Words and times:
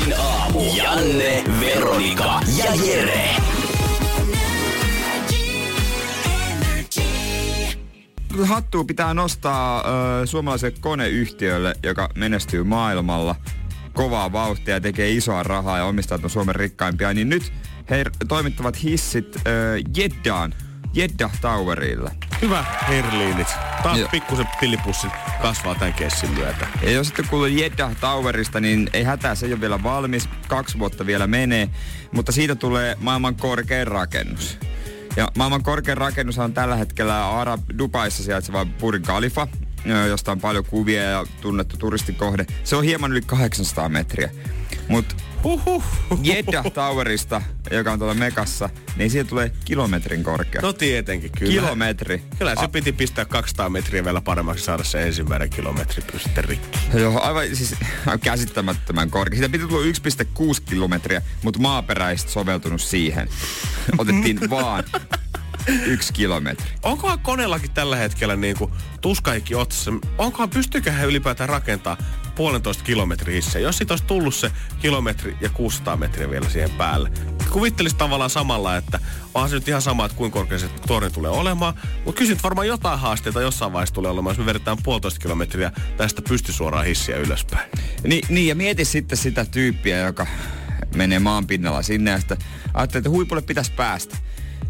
Energin 0.00 0.20
aamu. 0.20 0.60
Janne, 0.76 1.44
Veronika 1.60 2.40
ja 2.56 2.74
Jere. 2.84 3.36
Hattua 8.44 8.84
pitää 8.84 9.14
nostaa 9.14 9.80
ö, 9.80 10.26
suomalaiselle 10.26 10.76
koneyhtiölle, 10.80 11.74
joka 11.82 12.08
menestyy 12.16 12.64
maailmalla 12.64 13.36
kovaa 13.92 14.32
vauhtia 14.32 14.74
ja 14.74 14.80
tekee 14.80 15.10
isoa 15.10 15.42
rahaa 15.42 15.78
ja 15.78 15.84
omistautuu 15.84 16.28
Suomen 16.28 16.54
rikkaimpia, 16.54 17.14
niin 17.14 17.28
nyt 17.28 17.52
he 17.90 18.04
toimittavat 18.28 18.82
hissit 18.82 19.36
ö, 19.36 19.40
Jeddaan, 19.96 20.54
Jeddah 20.94 21.40
Towerilla. 21.40 22.10
Hyvä 22.42 22.64
Herliinit. 22.88 23.48
Taas 23.82 23.98
pikkusen 24.10 24.46
pillipussi 24.60 25.06
kasvaa 25.42 25.74
tämän 25.74 25.94
kessin 25.94 26.30
myötä. 26.30 26.66
Ja 26.82 26.90
jos 26.90 27.06
sitten 27.06 27.28
kuuluu 27.28 27.46
Jeddah 27.46 27.96
Towerista, 28.00 28.60
niin 28.60 28.90
ei 28.92 29.02
hätää, 29.02 29.34
se 29.34 29.46
ei 29.46 29.52
ole 29.52 29.60
vielä 29.60 29.82
valmis. 29.82 30.28
Kaksi 30.48 30.78
vuotta 30.78 31.06
vielä 31.06 31.26
menee, 31.26 31.68
mutta 32.12 32.32
siitä 32.32 32.54
tulee 32.54 32.96
maailman 33.00 33.34
korkein 33.34 33.86
rakennus. 33.86 34.58
Ja 35.16 35.28
maailman 35.36 35.62
korkein 35.62 35.98
rakennus 35.98 36.38
on 36.38 36.54
tällä 36.54 36.76
hetkellä 36.76 37.40
Arab 37.40 37.60
Dubaissa 37.78 38.22
sijaitseva 38.22 38.64
Burj 38.64 39.00
Khalifa, 39.00 39.48
josta 40.08 40.32
on 40.32 40.40
paljon 40.40 40.64
kuvia 40.64 41.02
ja 41.02 41.26
tunnettu 41.40 41.76
turistikohde. 41.76 42.46
Se 42.64 42.76
on 42.76 42.84
hieman 42.84 43.12
yli 43.12 43.20
800 43.20 43.88
metriä. 43.88 44.30
Mutta 44.88 45.14
Huhhuh. 45.44 45.84
Jeddah 46.22 46.72
Towerista, 46.72 47.42
joka 47.70 47.92
on 47.92 47.98
tuolla 47.98 48.14
Mekassa, 48.14 48.70
niin 48.96 49.10
siitä 49.10 49.28
tulee 49.28 49.52
kilometrin 49.64 50.24
korkea. 50.24 50.62
No 50.62 50.72
tietenkin, 50.72 51.30
kyllä. 51.38 51.52
Kilometri. 51.52 52.22
Kyllä 52.38 52.54
se 52.60 52.68
piti 52.68 52.92
pistää 52.92 53.24
200 53.24 53.68
metriä 53.68 54.04
vielä 54.04 54.20
paremmaksi 54.20 54.64
saada 54.64 54.84
se 54.84 55.02
ensimmäinen 55.02 55.50
kilometri 55.50 56.02
sitten 56.18 56.44
rikki. 56.44 56.78
Joo, 56.94 57.20
aivan 57.20 57.56
siis 57.56 57.74
käsittämättömän 58.22 59.10
korkea. 59.10 59.38
Siitä 59.38 59.52
piti 59.52 59.66
tulla 59.66 59.84
1,6 59.84 60.62
kilometriä, 60.64 61.22
mutta 61.42 61.60
maaperäistä 61.60 62.30
soveltunut 62.30 62.80
siihen. 62.80 63.28
Otettiin 63.98 64.40
vaan 64.50 64.84
yksi 65.86 66.12
kilometri. 66.12 66.70
Onkohan 66.82 67.18
koneellakin 67.18 67.70
tällä 67.70 67.96
hetkellä 67.96 68.36
niin 68.36 68.56
kuin 68.56 68.72
tuskaikki 69.00 69.54
otsassa, 69.54 69.90
onkohan 70.18 70.50
pystyykö 70.50 70.92
ylipäätään 71.04 71.48
rakentaa 71.48 71.96
puolentoista 72.40 72.84
kilometri 72.84 73.34
hissejä, 73.34 73.68
jos 73.68 73.76
siitä 73.78 73.92
olisi 73.92 74.04
tullut 74.04 74.34
se 74.34 74.52
kilometri 74.82 75.36
ja 75.40 75.48
600 75.48 75.96
metriä 75.96 76.30
vielä 76.30 76.48
siihen 76.48 76.70
päälle. 76.70 77.10
Kuvittelisi 77.50 77.96
tavallaan 77.96 78.30
samalla, 78.30 78.76
että 78.76 79.00
onhan 79.34 79.50
se 79.50 79.56
nyt 79.56 79.68
ihan 79.68 79.82
sama, 79.82 80.04
että 80.04 80.16
kuinka 80.16 80.38
korkea 80.38 80.58
se 80.58 80.68
torni 80.86 81.10
tulee 81.10 81.30
olemaan, 81.30 81.74
mutta 82.04 82.18
kyllä 82.18 82.30
nyt 82.30 82.42
varmaan 82.42 82.66
jotain 82.66 82.98
haasteita 82.98 83.40
jossain 83.40 83.72
vaiheessa 83.72 83.94
tulee 83.94 84.10
olemaan, 84.10 84.32
jos 84.32 84.38
me 84.38 84.46
vedetään 84.46 84.76
puolitoista 84.82 85.20
kilometriä 85.20 85.72
tästä 85.96 86.22
pystysuoraan 86.22 86.86
hissiä 86.86 87.16
ylöspäin. 87.16 87.70
Ni, 88.04 88.20
niin, 88.28 88.48
ja 88.48 88.54
mieti 88.54 88.84
sitten 88.84 89.18
sitä 89.18 89.44
tyyppiä, 89.44 89.98
joka 89.98 90.26
menee 90.94 91.18
maan 91.18 91.46
pinnalla 91.46 91.82
sinne 91.82 92.10
ja 92.10 92.18
sitten 92.18 92.38
ajattelee, 92.74 93.00
että 93.00 93.10
huipulle 93.10 93.42
pitäisi 93.42 93.72
päästä 93.72 94.16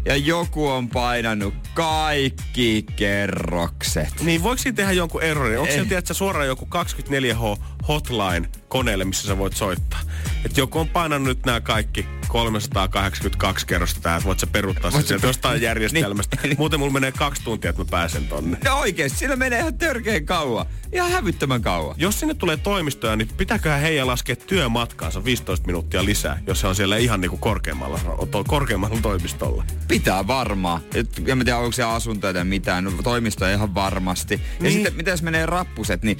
ja 0.05 0.15
joku 0.15 0.67
on 0.67 0.89
painanut 0.89 1.53
kaikki 1.73 2.85
kerrokset. 2.95 4.21
Niin, 4.21 4.43
voiko 4.43 4.61
siinä 4.61 4.75
tehdä 4.75 4.91
jonkun 4.91 5.23
errorin? 5.23 5.59
Onko 5.59 5.71
siellä 5.71 5.87
tiedätkö, 5.89 6.13
suoraan 6.13 6.47
joku 6.47 6.65
24H 6.65 7.61
hotline 7.87 8.49
koneelle, 8.67 9.05
missä 9.05 9.27
sä 9.27 9.37
voit 9.37 9.55
soittaa? 9.55 9.99
Että 10.45 10.61
joku 10.61 10.79
on 10.79 10.87
painanut 10.87 11.27
nyt 11.27 11.45
nämä 11.45 11.61
kaikki 11.61 12.05
382 12.27 13.67
kerrosta 13.67 14.01
tähän, 14.01 14.17
että 14.17 14.27
voit 14.27 14.39
sä 14.39 14.47
peruuttaa 14.47 14.91
sen 14.91 15.03
sieltä 15.03 15.27
jostain 15.27 15.61
järjestelmästä. 15.61 16.37
niin, 16.43 16.55
Muuten 16.59 16.79
mulla 16.79 16.93
menee 16.93 17.11
kaksi 17.11 17.43
tuntia, 17.43 17.69
että 17.69 17.81
mä 17.81 17.87
pääsen 17.91 18.27
tonne. 18.27 18.57
No 18.65 18.79
oikeesti, 18.79 19.19
sillä 19.19 19.35
menee 19.35 19.59
ihan 19.59 19.77
törkeen 19.77 20.25
kauan. 20.25 20.65
Ihan 20.91 21.11
hävyttömän 21.11 21.61
kauan. 21.61 21.95
Jos 21.97 22.19
sinne 22.19 22.33
tulee 22.33 22.57
toimistoja, 22.57 23.15
niin 23.15 23.27
pitääköhän 23.37 23.81
heidän 23.81 24.07
laskea 24.07 24.35
työmatkaansa 24.35 25.23
15 25.23 25.65
minuuttia 25.65 26.05
lisää, 26.05 26.39
jos 26.47 26.59
se 26.59 26.67
on 26.67 26.75
siellä 26.75 26.97
ihan 26.97 27.21
niinku 27.21 27.37
korkeammalla, 27.37 27.99
korkeammalla 28.47 28.97
toimistolla. 29.01 29.63
Pitää 29.87 30.27
varmaan. 30.27 30.81
En 31.27 31.37
mä 31.37 31.43
tiedä, 31.43 31.57
onko 31.57 31.71
se 31.71 31.83
asuntoja 31.83 32.33
tai 32.33 32.45
mitään. 32.45 32.83
No, 32.83 32.91
toimistoja 33.03 33.53
ihan 33.53 33.75
varmasti. 33.75 34.35
Niin. 34.35 34.65
Ja 34.65 34.71
sitten, 34.71 34.95
mitä 34.95 35.11
jos 35.11 35.21
menee 35.21 35.45
rappuset, 35.45 36.03
niin 36.03 36.17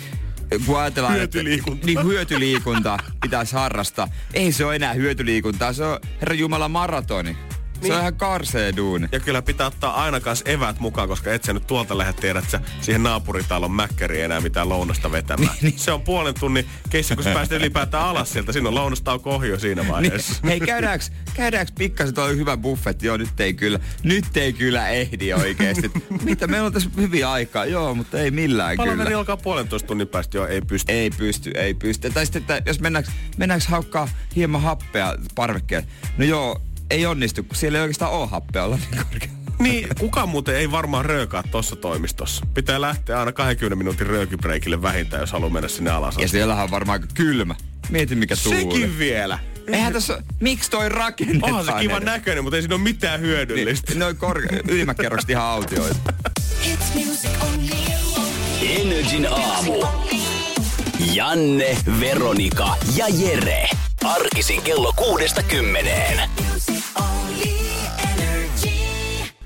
kun 0.66 0.80
ajatellaan, 0.80 1.16
hyötyliikunta. 1.16 1.74
Että, 1.74 1.86
niin 1.86 2.04
hyötyliikunta 2.04 2.98
pitäisi 3.22 3.56
harrastaa. 3.56 4.08
Ei 4.34 4.52
se 4.52 4.66
ole 4.66 4.76
enää 4.76 4.94
hyötyliikuntaa, 4.94 5.74
se 5.74 5.84
on 5.86 6.00
Herra 6.22 6.36
Jumala 6.36 6.70
maratoni. 6.70 7.38
Se 7.82 7.88
niin. 7.88 7.94
on 7.94 8.00
ihan 8.00 8.16
karsee 8.16 8.76
duuni. 8.76 9.08
Ja 9.12 9.20
kyllä 9.20 9.42
pitää 9.42 9.68
ottaa 9.68 10.04
aina 10.04 10.20
kanssa 10.20 10.50
evät 10.50 10.80
mukaan, 10.80 11.08
koska 11.08 11.34
et 11.34 11.44
sä 11.44 11.54
nyt 11.54 11.68
tuolta 11.68 11.98
lähde 11.98 12.14
tiedä, 12.14 12.40
että 12.40 12.52
sä 12.52 12.62
siihen 12.82 13.04
naapuritalon 13.04 13.72
mäkkäriin 13.72 14.26
enää 14.26 14.42
mitään 14.42 14.70
lounasta 14.70 15.12
vetämään. 15.12 15.52
Niin, 15.62 15.72
niin. 15.72 15.80
Se 15.80 15.92
on 15.92 16.02
puolen 16.02 16.34
tunnin 16.40 16.66
keissi, 16.90 17.16
kun 17.16 17.24
sä 17.24 17.34
pääset 17.34 17.52
ylipäätään 17.52 18.04
alas 18.04 18.32
sieltä. 18.32 18.52
Siinä 18.52 18.70
on 18.70 18.76
lounastauko 18.76 19.36
ohi 19.36 19.50
jo 19.50 19.60
siinä 19.60 19.82
niin. 19.82 19.92
vaiheessa. 19.92 20.34
Niin. 20.34 20.50
Hei, 20.50 20.60
käydäänkö, 20.60 21.06
käydäänkö 21.34 21.72
pikkasen, 21.78 22.16
tuo 22.16 22.28
hyvä 22.28 22.58
buffet? 22.58 23.04
Joo, 23.04 23.18
nyt 23.18 23.40
ei 23.40 23.54
kyllä, 23.54 23.80
nyt 24.04 24.38
ei 24.38 24.54
kyllä 24.54 24.90
ehdi 24.90 25.34
oikeesti. 25.34 25.92
Mitä, 26.24 26.48
meillä 26.48 26.66
on 26.66 26.74
tässä 26.74 26.90
hyvin 26.98 27.28
aikaa. 27.28 27.66
Joo, 27.66 27.96
mutta 27.96 28.20
ei 28.20 28.32
millään 28.32 28.78
Palaveri 28.78 29.04
kyllä. 29.04 29.18
alkaa 29.18 29.38
puolentoista 29.38 29.88
tunnin 29.88 30.08
päästä, 30.08 30.38
joo, 30.38 30.48
ei 30.48 30.62
pysty. 30.62 30.92
Ei 30.92 31.10
pysty, 31.10 31.52
ei 31.56 31.74
pysty. 31.74 32.10
Tai 32.10 32.26
sitten, 32.26 32.42
että 32.42 32.70
jos 32.70 32.80
mennäänkö, 32.80 33.12
mennäänkö 33.38 33.66
haukkaa 33.70 34.08
hieman 34.36 34.62
happea 34.62 35.16
parvekkeelle. 35.36 35.88
No 36.18 36.26
joo, 36.26 36.62
ei 36.92 37.06
onnistu, 37.06 37.44
kun 37.44 37.56
siellä 37.56 37.78
ei 37.78 37.82
oikeastaan 37.82 38.12
ole 38.12 38.28
happea 38.28 38.64
olla 38.64 38.76
niin 38.78 39.04
korkealla. 39.04 39.42
Niin, 39.60 39.88
kukaan 40.00 40.30
muuten 40.30 40.56
ei 40.56 40.72
varmaan 40.72 41.06
röökaa 41.06 41.44
tuossa 41.44 41.76
toimistossa. 41.76 42.46
Pitää 42.54 42.82
lähteä 42.82 43.20
aina 43.20 43.32
20 43.32 43.76
minuutin 43.76 44.08
röökibreikille 44.08 44.82
vähintään, 44.82 45.22
jos 45.22 45.32
haluaa 45.32 45.50
mennä 45.50 45.70
sinne 45.70 45.92
alas. 45.92 46.18
Ja 46.18 46.28
siellähän 46.28 46.64
on 46.64 46.72
varmaan 46.72 47.02
aika 47.02 47.14
kylmä. 47.14 47.56
Mieti 47.90 48.16
mikä 48.16 48.36
tuuli. 48.44 48.60
Sekin 48.60 49.00
vielä. 49.00 49.40
Eihän 49.68 49.94
tässä, 49.94 50.24
miksi 50.40 50.72
toi 50.72 50.90
rakennetaan? 50.90 51.54
Onhan 51.54 51.76
se 51.76 51.82
kiva 51.82 52.00
näköinen, 52.00 52.44
mutta 52.44 52.56
ei 52.58 52.62
siinä 52.62 52.76
ole 52.76 52.84
mitään 52.84 53.20
hyödyllistä. 53.20 53.92
Niin, 53.92 54.00
noin 54.00 54.18
kor- 54.18 54.42
ylimmät 54.68 54.98
kerrokset 54.98 55.30
ihan 55.30 55.44
autioita. 55.44 56.14
Energin 58.62 59.28
aamu. 59.32 59.86
Janne, 61.14 61.78
Veronika 62.00 62.76
ja 62.96 63.06
Jere. 63.08 63.70
Arkisin 64.04 64.62
kello 64.62 64.94
kuudesta 64.96 65.44
kymmeneen. 65.44 66.30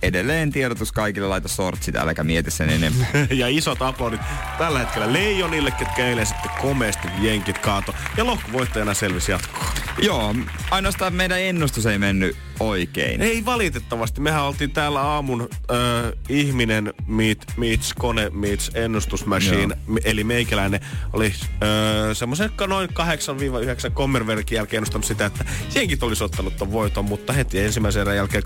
Edelleen 0.05 0.51
tiedotus 0.51 0.91
kaikille, 0.91 1.27
laita 1.27 1.47
sortsit, 1.47 1.95
äläkä 1.95 2.23
mieti 2.23 2.51
sen 2.51 2.69
enempää. 2.69 3.07
ja 3.31 3.47
isot 3.47 3.81
aplodit 3.81 4.21
tällä 4.57 4.79
hetkellä 4.79 5.13
Leijonille, 5.13 5.71
ketkä 5.71 6.07
eilen 6.07 6.25
sitten 6.25 6.51
komeasti 6.61 7.07
jenkit 7.21 7.57
kaato. 7.57 7.95
Ja 8.17 8.25
lohkovoittajana 8.25 8.93
selvisi 8.93 9.31
jatkoon. 9.31 9.65
Joo, 10.01 10.35
ainoastaan 10.71 11.13
meidän 11.13 11.41
ennustus 11.41 11.85
ei 11.85 11.97
mennyt 11.97 12.37
oikein. 12.59 13.21
Ei 13.21 13.45
valitettavasti. 13.45 14.21
Mehän 14.21 14.43
oltiin 14.43 14.71
täällä 14.71 15.01
aamun 15.01 15.41
äh, 15.41 15.77
ihminen 16.29 16.93
meet, 17.07 17.45
meets 17.57 17.93
kone 17.93 18.29
meets 18.29 18.71
ennustusmachine. 18.73 19.75
Joo. 19.87 19.97
Eli 20.05 20.23
meikäläinen 20.23 20.79
oli 21.13 21.33
semmoisen 22.13 22.51
noin 22.67 22.89
8-9 22.89 22.93
kommerverkin 23.93 24.55
jälkeen 24.55 24.77
ennustanut 24.77 25.05
sitä, 25.05 25.25
että 25.25 25.45
jenkit 25.75 26.03
olisi 26.03 26.23
ottanut 26.23 26.57
ton 26.57 26.71
voiton, 26.71 27.05
mutta 27.05 27.33
heti 27.33 27.59
ensimmäisen 27.59 28.01
erän 28.01 28.15
jälkeen 28.15 28.43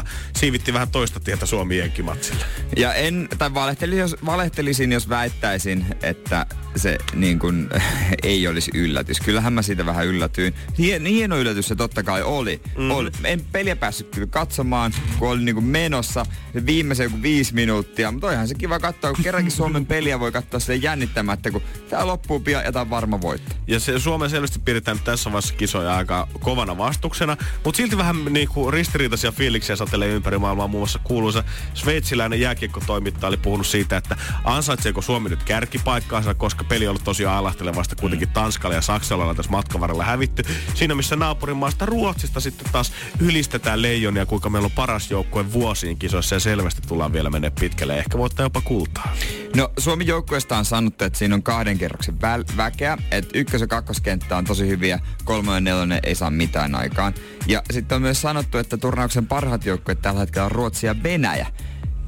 2-0 0.00 0.08
siivitti 0.36 0.72
vähän 0.72 0.90
toista 0.90 1.20
tietä 1.20 1.46
Suomi 1.46 1.78
jenkimatsille. 1.78 2.44
Ja 2.76 2.94
en, 2.94 3.28
tai 3.38 3.54
valehtelisin 3.54 4.00
jos, 4.00 4.16
valehtelisin, 4.26 4.92
jos 4.92 5.08
väittäisin, 5.08 5.86
että 6.02 6.46
se 6.76 6.98
niin 7.14 7.38
kuin, 7.38 7.68
ei 8.22 8.48
olisi 8.48 8.70
yllätys. 8.74 9.20
Kyllähän 9.20 9.52
mä 9.52 9.62
siitä 9.62 9.86
vähän 9.86 10.06
yllätyin. 10.06 10.54
Hien, 10.78 11.06
hieno 11.06 11.38
yllätys 11.38 11.68
se 11.68 11.74
totta 11.74 12.02
kai 12.02 12.22
oli. 12.22 12.60
Mm. 12.78 12.90
oli. 12.90 13.10
En 13.24 13.40
peliä 13.52 13.76
päässyt 13.76 14.08
kyllä 14.14 14.26
katsomaan, 14.26 14.92
kun 15.18 15.28
oli 15.28 15.42
niinku 15.42 15.60
menossa 15.60 16.26
se 16.52 16.66
viimeisen 16.66 17.04
joku 17.04 17.22
viisi 17.22 17.54
minuuttia. 17.54 18.12
Mutta 18.12 18.26
onhan 18.26 18.48
se 18.48 18.54
kiva 18.54 18.78
katsoa, 18.78 19.12
kun 19.12 19.24
kerrankin 19.24 19.52
Suomen 19.52 19.86
peliä 19.86 20.20
voi 20.20 20.32
katsoa 20.32 20.60
sille 20.60 20.76
jännittämättä, 20.76 21.50
kun 21.50 21.62
tää 21.90 22.06
loppuu 22.06 22.40
pian 22.40 22.64
ja 22.64 22.72
tää 22.72 22.82
on 22.82 22.90
varma 22.90 23.20
voitto. 23.20 23.54
Ja 23.66 23.80
se 23.80 23.98
Suomen 23.98 24.30
selvästi 24.30 24.58
pidetään 24.58 24.98
tässä 24.98 25.32
vaiheessa 25.32 25.54
kisoja 25.54 25.96
aika 25.96 26.28
kovana 26.40 26.78
vastuksena, 26.78 27.36
mutta 27.64 27.76
silti 27.76 27.96
vähän 27.96 28.24
niinku 28.30 28.70
ristiriitaisia 28.70 29.32
fiiliksiä 29.32 29.76
satelee 29.76 30.08
ympäri 30.08 30.38
maailmaa. 30.38 30.68
Muun 30.68 30.80
muassa 30.80 31.00
kuuluisa 31.04 31.44
sveitsiläinen 31.74 32.40
jääkiekkotoimittaja 32.40 33.28
oli 33.28 33.36
puhunut 33.36 33.66
siitä, 33.66 33.96
että 33.96 34.16
ansaitseeko 34.44 35.02
Suomi 35.02 35.28
nyt 35.28 35.42
kärkipaikkaansa, 35.42 36.34
koska 36.34 36.64
peli 36.64 36.86
on 36.86 36.90
ollut 36.90 37.04
tosiaan 37.04 37.36
alastelevasta 37.36 37.96
kuitenkin 37.96 38.28
Tanskalla 38.28 38.74
ja 38.74 38.82
Saksalla 38.82 39.24
on 39.24 39.36
tässä 39.36 39.50
matkan 39.52 39.80
varrella 39.80 40.04
hävitty. 40.04 40.42
Siinä 40.74 40.94
missä 40.94 41.16
naapurimaasta 41.16 41.86
Ruotsista 41.86 42.40
sitten 42.40 42.72
taas 42.72 42.92
ylistetään 43.42 43.82
leijonia, 43.82 44.26
kuinka 44.26 44.50
meillä 44.50 44.66
on 44.66 44.72
paras 44.72 45.10
joukkue 45.10 45.52
vuosiin 45.52 45.98
kisoissa 45.98 46.34
ja 46.34 46.40
selvästi 46.40 46.82
tullaan 46.88 47.12
vielä 47.12 47.30
menee 47.30 47.50
pitkälle. 47.60 47.98
Ehkä 47.98 48.18
voittaa 48.18 48.46
jopa 48.46 48.60
kultaa. 48.60 49.14
No 49.56 49.70
Suomen 49.78 50.06
joukkueesta 50.06 50.58
on 50.58 50.64
sanottu, 50.64 51.04
että 51.04 51.18
siinä 51.18 51.34
on 51.34 51.42
kahden 51.42 51.78
kerroksen 51.78 52.14
vä- 52.14 52.56
väkeä. 52.56 52.98
Että 53.10 53.38
ykkös- 53.38 53.60
ja 53.60 53.66
kakkoskenttä 53.66 54.36
on 54.36 54.44
tosi 54.44 54.68
hyviä, 54.68 55.00
kolmonen 55.24 55.56
ja 55.56 55.60
nelonen 55.60 56.00
ei 56.02 56.14
saa 56.14 56.30
mitään 56.30 56.74
aikaan. 56.74 57.14
Ja 57.46 57.62
sitten 57.72 57.96
on 57.96 58.02
myös 58.02 58.20
sanottu, 58.20 58.58
että 58.58 58.76
turnauksen 58.76 59.26
parhaat 59.26 59.64
joukkueet 59.64 60.02
tällä 60.02 60.20
hetkellä 60.20 60.44
on 60.44 60.52
Ruotsi 60.52 60.86
ja 60.86 61.02
Venäjä 61.02 61.46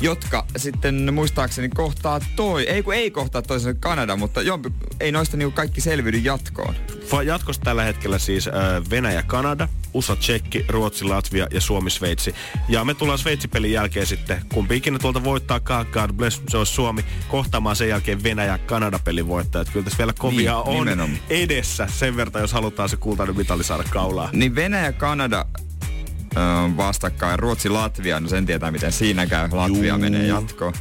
jotka 0.00 0.46
sitten 0.56 1.14
muistaakseni 1.14 1.68
kohtaa 1.68 2.20
toi, 2.36 2.68
ei 2.68 2.82
kun 2.82 2.94
ei 2.94 3.10
kohtaa 3.10 3.42
toisen 3.42 3.76
Kanada, 3.76 4.16
mutta 4.16 4.42
jompi, 4.42 4.70
ei 5.00 5.12
noista 5.12 5.36
niinku 5.36 5.54
kaikki 5.54 5.80
selviydy 5.80 6.18
jatkoon. 6.18 6.74
Jatkossa 7.24 7.62
tällä 7.62 7.84
hetkellä 7.84 8.18
siis 8.18 8.48
äh, 8.48 8.54
Venäjä, 8.90 9.22
Kanada, 9.22 9.68
USA, 9.94 10.16
Tsekki, 10.16 10.64
Ruotsi, 10.68 11.04
Latvia 11.04 11.46
ja 11.50 11.60
Suomi, 11.60 11.90
Sveitsi. 11.90 12.34
Ja 12.68 12.84
me 12.84 12.94
tullaan 12.94 13.18
Sveitsi-pelin 13.18 13.72
jälkeen 13.72 14.06
sitten, 14.06 14.42
kumpi 14.54 14.76
ikinä 14.76 14.98
tuolta 14.98 15.24
voittaa, 15.24 15.60
God 15.60 16.12
bless, 16.12 16.42
se 16.48 16.56
olisi 16.56 16.72
Suomi, 16.72 17.04
kohtaamaan 17.28 17.76
sen 17.76 17.88
jälkeen 17.88 18.22
Venäjä, 18.22 18.58
Kanada-pelin 18.58 19.28
voittajat. 19.28 19.70
Kyllä 19.70 19.84
tässä 19.84 19.98
vielä 19.98 20.12
kovia 20.18 20.52
niin, 20.52 20.78
on 20.78 20.86
nimenomaan. 20.86 21.18
edessä 21.30 21.88
sen 21.90 22.16
verran, 22.16 22.40
jos 22.42 22.52
halutaan 22.52 22.88
se 22.88 22.96
kultainen 22.96 23.36
mitali 23.36 23.64
saada 23.64 23.84
kaulaa. 23.90 24.30
Niin 24.32 24.54
Venäjä, 24.54 24.92
Kanada, 24.92 25.46
vastakkain. 26.76 27.38
Ruotsi-Latvia, 27.38 28.20
no 28.20 28.28
sen 28.28 28.46
tietää 28.46 28.70
miten 28.70 28.92
siinä 28.92 29.26
käy. 29.26 29.48
Latvia 29.52 29.88
Juu. 29.88 29.98
menee 29.98 30.26
jatkoon. 30.26 30.72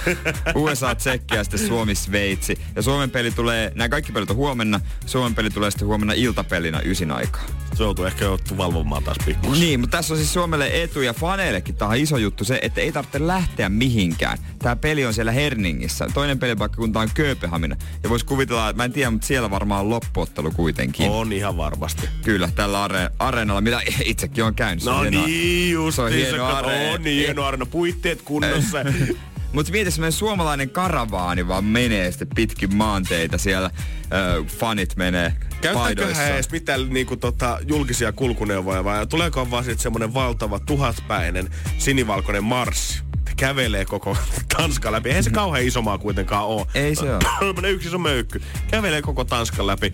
USA, 0.54 0.94
Tsekki 0.94 1.34
ja 1.36 1.44
sitten 1.44 1.66
Suomi-Sveitsi. 1.68 2.58
Ja 2.76 2.82
Suomen 2.82 3.10
peli 3.10 3.30
tulee, 3.30 3.72
nämä 3.74 3.88
kaikki 3.88 4.12
pelit 4.12 4.30
on 4.30 4.36
huomenna. 4.36 4.80
Suomen 5.06 5.34
peli 5.34 5.50
tulee 5.50 5.70
sitten 5.70 5.88
huomenna 5.88 6.14
iltapelinä 6.14 6.80
ysin 6.84 7.10
aikaa. 7.10 7.42
Se 7.74 7.82
joutuu 7.82 8.04
ehkä 8.04 8.24
joutuu 8.24 8.56
valvomaan 8.58 9.04
taas 9.04 9.16
pikkuisen. 9.24 9.60
Niin, 9.60 9.80
mutta 9.80 9.96
tässä 9.96 10.14
on 10.14 10.18
siis 10.18 10.32
Suomelle 10.32 10.82
etu 10.82 11.00
ja 11.02 11.12
faneillekin 11.12 11.74
tämä 11.74 11.90
on 11.90 11.96
iso 11.96 12.16
juttu 12.16 12.44
se, 12.44 12.58
että 12.62 12.80
ei 12.80 12.92
tarvitse 12.92 13.26
lähteä 13.26 13.68
mihinkään. 13.68 14.38
Tämä 14.58 14.76
peli 14.76 15.06
on 15.06 15.14
siellä 15.14 15.32
Herningissä. 15.32 16.06
Toinen 16.14 16.38
pelipaikkakunta 16.38 17.00
on 17.00 17.08
Kööpenhamina. 17.14 17.76
Ja 18.02 18.10
voisi 18.10 18.26
kuvitella, 18.26 18.68
että 18.68 18.76
mä 18.76 18.84
en 18.84 18.92
tiedä, 18.92 19.10
mutta 19.10 19.26
siellä 19.26 19.50
varmaan 19.50 19.80
on 19.80 19.90
loppuottelu 19.90 20.50
kuitenkin. 20.50 21.10
On 21.10 21.32
ihan 21.32 21.56
varmasti. 21.56 22.08
Kyllä, 22.24 22.48
tällä 22.54 22.88
are- 22.88 23.12
areenalla, 23.18 23.60
mitä 23.60 23.80
itsekin 24.04 24.44
on 24.44 24.54
käynyt. 24.54 24.84
No 24.90 25.04
niin, 25.04 25.72
just 25.72 25.96
se 25.96 26.02
on 26.02 26.12
hieno 26.12 26.46
areena. 26.46 26.94
On 26.94 27.02
niin 27.02 27.24
hieno 27.24 27.44
areena, 27.44 27.66
puitteet 27.66 28.22
kunnossa. 28.22 28.78
Mutta 29.52 29.72
mieti 29.72 29.90
semmoinen 29.90 30.12
suomalainen 30.12 30.70
karavaani 30.70 31.48
vaan 31.48 31.64
menee 31.64 32.10
sitten 32.10 32.28
pitkin 32.34 32.76
maanteita 32.76 33.38
siellä. 33.38 33.66
Äh, 33.66 34.46
fanit 34.46 34.96
menee 34.96 35.32
Käyttääköhän 35.60 36.32
edes 36.32 36.50
mitään 36.50 36.88
niinku, 36.88 37.16
tota, 37.16 37.58
julkisia 37.68 38.12
kulkuneuvoja 38.12 38.84
vai 38.84 39.06
tuleeko 39.06 39.50
vaan 39.50 39.64
sitten 39.64 39.82
semmoinen 39.82 40.14
valtava 40.14 40.58
tuhatpäinen 40.58 41.48
sinivalkoinen 41.78 42.44
marssi? 42.44 43.02
Kävelee 43.36 43.84
koko 43.84 44.16
Tanskan 44.56 44.92
läpi. 44.92 45.08
Eihän 45.08 45.24
se 45.24 45.30
kauhean 45.30 45.66
iso 45.66 45.82
maa 45.82 45.98
kuitenkaan 45.98 46.46
ole. 46.46 46.66
Ei 46.74 46.94
se 46.94 47.14
ole. 47.14 47.68
yksi 47.74 47.88
iso 47.88 47.98
möykky. 47.98 48.42
Kävelee 48.70 49.02
koko 49.02 49.24
Tanskan 49.24 49.66
läpi. 49.66 49.92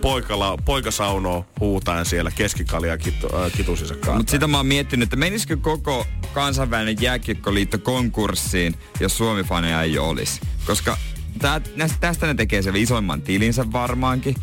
Poikala, 0.00 0.56
poika 0.64 0.90
saunoo 0.90 1.46
huutaen 1.60 2.06
siellä 2.06 2.30
keskikalia 2.30 2.98
kitu, 2.98 3.26
äh, 3.36 3.52
kitusinsa 3.52 3.94
kanssa. 3.94 4.14
Mutta 4.14 4.30
sitä 4.30 4.46
mä 4.46 4.56
oon 4.56 4.66
miettinyt, 4.66 5.06
että 5.06 5.16
menisikö 5.16 5.56
koko 5.56 6.06
kansainvälinen 6.32 6.96
jääkiekkoliitto 7.00 7.78
konkurssiin, 7.78 8.74
jos 9.00 9.16
Suomi-faneja 9.16 9.82
ei 9.82 9.98
olisi. 9.98 10.40
Koska 10.66 10.96
tää, 11.38 11.60
tästä 12.00 12.26
ne 12.26 12.34
tekee 12.34 12.62
sen 12.62 12.76
isoimman 12.76 13.22
tilinsä 13.22 13.72
varmaankin. 13.72 14.34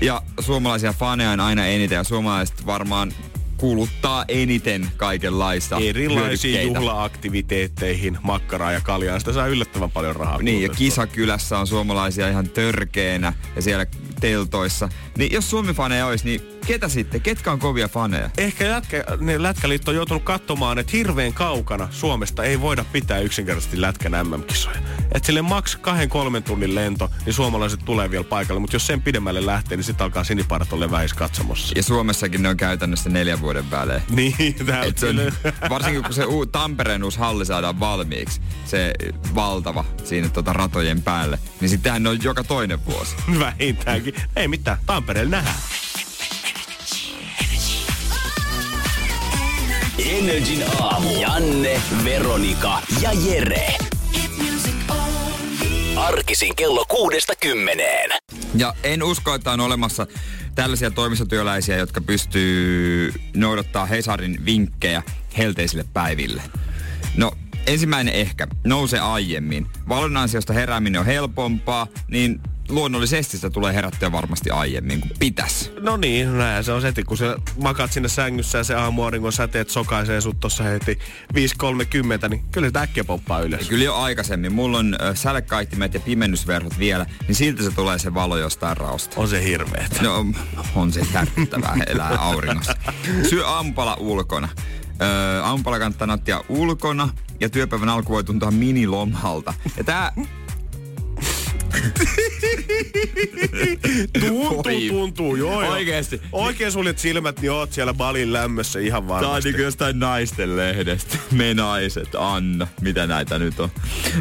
Ja 0.00 0.22
suomalaisia 0.40 0.92
faneja 0.92 1.30
on 1.30 1.40
aina 1.40 1.66
eniten 1.66 1.96
ja 1.96 2.04
suomalaiset 2.04 2.66
varmaan 2.66 3.12
kuluttaa 3.60 4.24
eniten 4.28 4.90
kaikenlaista 4.96 5.76
Erilaisiin 5.76 6.62
juhlaaktiviteetteihin, 6.62 8.18
makkaraa 8.22 8.72
ja 8.72 8.80
kaljaa. 8.80 9.18
Sitä 9.18 9.32
saa 9.32 9.46
yllättävän 9.46 9.90
paljon 9.90 10.16
rahaa. 10.16 10.42
Niin, 10.42 10.62
ja 10.62 10.68
kisakylässä 10.68 11.58
on 11.58 11.66
suomalaisia 11.66 12.28
ihan 12.28 12.48
törkeenä 12.48 13.32
ja 13.56 13.62
siellä 13.62 13.86
teltoissa. 14.20 14.88
Niin 15.18 15.32
jos 15.32 15.50
Suomi-faneja 15.50 16.06
olisi, 16.06 16.24
niin 16.24 16.40
ketä 16.66 16.88
sitten? 16.88 17.20
Ketkä 17.20 17.52
on 17.52 17.58
kovia 17.58 17.88
faneja? 17.88 18.30
Ehkä 18.38 18.70
lätkä, 18.70 19.04
ne 19.20 19.42
Lätkäliitto 19.42 19.90
on 19.90 19.94
joutunut 19.94 20.22
katsomaan, 20.22 20.78
että 20.78 20.92
hirveän 20.92 21.32
kaukana 21.32 21.88
Suomesta 21.90 22.44
ei 22.44 22.60
voida 22.60 22.84
pitää 22.92 23.18
yksinkertaisesti 23.18 23.80
Lätkän 23.80 24.26
MM-kisoja. 24.26 24.76
Että 25.14 25.26
sille 25.26 25.42
maks 25.42 25.76
kahden 25.76 26.08
kolmen 26.08 26.42
tunnin 26.42 26.74
lento, 26.74 27.10
niin 27.26 27.34
suomalaiset 27.34 27.80
tulee 27.84 28.10
vielä 28.10 28.24
paikalle. 28.24 28.60
Mutta 28.60 28.76
jos 28.76 28.86
sen 28.86 29.02
pidemmälle 29.02 29.46
lähtee, 29.46 29.76
niin 29.76 29.84
sitten 29.84 30.04
alkaa 30.04 30.24
siniparat 30.24 30.72
olla 30.72 30.90
vähis 30.90 31.14
katsomossa. 31.14 31.72
Ja 31.76 31.82
Suomessakin 31.82 32.42
ne 32.42 32.48
on 32.48 32.56
käytännössä 32.56 33.10
neljän 33.10 33.40
vuoden 33.40 33.70
välein. 33.70 34.02
Niin, 34.20 34.34
se 34.96 35.06
on, 35.08 35.16
Varsinkin 35.70 36.02
kun 36.02 36.14
se 36.14 36.24
uu, 36.24 36.46
Tampereen 36.46 37.04
uusi 37.04 37.18
halli 37.18 37.46
saadaan 37.46 37.80
valmiiksi, 37.80 38.40
se 38.64 38.92
valtava 39.34 39.84
siinä 40.04 40.28
tota 40.28 40.52
ratojen 40.52 41.02
päälle, 41.02 41.38
niin 41.60 41.68
sittenhän 41.68 42.02
ne 42.02 42.08
on 42.08 42.22
joka 42.22 42.44
toinen 42.44 42.86
vuosi. 42.86 43.16
Vähintäänkin. 43.38 44.09
Ei 44.36 44.48
mitään, 44.48 44.78
Tampereella 44.86 45.30
nähdään. 45.30 45.56
Energin 50.06 50.64
aamu. 50.80 51.20
Janne, 51.20 51.82
Veronika 52.04 52.82
ja 53.02 53.10
Jere. 53.12 53.76
Arkisin 55.96 56.56
kello 56.56 56.84
kuudesta 56.88 57.32
kymmeneen. 57.40 58.10
Ja 58.54 58.74
en 58.82 59.02
usko, 59.02 59.34
että 59.34 59.52
on 59.52 59.60
olemassa 59.60 60.06
tällaisia 60.54 60.90
toimistotyöläisiä, 60.90 61.76
jotka 61.76 62.00
pystyy 62.00 63.12
noudattaa 63.36 63.86
Hesarin 63.86 64.44
vinkkejä 64.44 65.02
helteisille 65.38 65.84
päiville. 65.92 66.42
No, 67.16 67.32
ensimmäinen 67.66 68.14
ehkä, 68.14 68.46
nouse 68.64 68.98
aiemmin. 68.98 69.66
Valon 69.88 70.16
ansiosta 70.16 70.52
herääminen 70.52 71.00
on 71.00 71.06
helpompaa, 71.06 71.86
niin 72.08 72.40
luonnollisesti 72.70 73.36
sitä 73.36 73.50
tulee 73.50 73.74
herättyä 73.74 74.12
varmasti 74.12 74.50
aiemmin 74.50 75.00
kuin 75.00 75.12
pitäisi. 75.18 75.72
No 75.80 75.96
niin, 75.96 76.38
näin 76.38 76.64
se 76.64 76.72
on 76.72 76.82
se, 76.82 76.92
kun 77.06 77.16
sä 77.16 77.36
makaat 77.62 77.92
sinne 77.92 78.08
sängyssä 78.08 78.58
ja 78.58 78.64
se 78.64 78.74
aamuauringon 78.74 79.32
säteet 79.32 79.70
sokaisee 79.70 80.20
sut 80.20 80.40
tossa 80.40 80.64
heti 80.64 80.98
5.30, 81.34 82.28
niin 82.28 82.42
kyllä 82.52 82.68
sitä 82.68 82.80
äkkiä 82.80 83.04
pomppaa 83.04 83.40
ylös. 83.40 83.60
Ja 83.60 83.66
kyllä 83.66 83.84
jo 83.84 83.94
aikaisemmin. 83.94 84.52
Mulla 84.52 84.78
on 84.78 84.96
äh, 85.02 85.94
ja 85.94 86.00
pimennysverhot 86.00 86.78
vielä, 86.78 87.06
niin 87.28 87.34
silti 87.34 87.62
se 87.62 87.70
tulee 87.70 87.98
se 87.98 88.14
valo 88.14 88.36
jostain 88.36 88.76
raosta. 88.76 89.20
On 89.20 89.28
se 89.28 89.44
hirveet. 89.44 90.00
No, 90.00 90.26
on 90.74 90.92
se 90.92 91.00
järkyttävää 91.14 91.76
elää 91.86 92.18
auringossa. 92.18 92.74
Syö 93.30 93.46
aamupala 93.46 93.96
ulkona. 94.00 94.48
Öö, 95.02 95.42
aamupala 95.42 95.78
kannattaa 95.78 96.06
nauttia 96.06 96.44
ulkona 96.48 97.08
ja 97.40 97.48
työpäivän 97.48 97.88
alku 97.88 98.12
voi 98.12 98.24
tuntua 98.24 98.50
minilomhalta. 98.50 99.54
Ja 99.76 99.84
tää 99.84 100.12
tuntuu, 104.28 104.62
tuntuu, 104.88 105.36
joo, 105.36 105.62
joo. 105.62 105.72
Oikeesti. 105.72 106.20
Oikein 106.32 106.72
suljet 106.72 106.98
silmät, 106.98 107.40
niin 107.40 107.52
oot 107.52 107.72
siellä 107.72 107.94
balin 107.94 108.32
lämmössä 108.32 108.78
ihan 108.78 109.08
varmasti. 109.08 109.26
Tää 109.26 109.36
on 109.36 109.42
niinku 109.44 109.62
jostain 109.62 109.98
naisten 109.98 110.56
lehdestä. 110.56 111.18
Me 111.32 111.54
naiset, 111.54 112.08
Anna. 112.18 112.66
Mitä 112.80 113.06
näitä 113.06 113.38
nyt 113.38 113.60
on? 113.60 113.70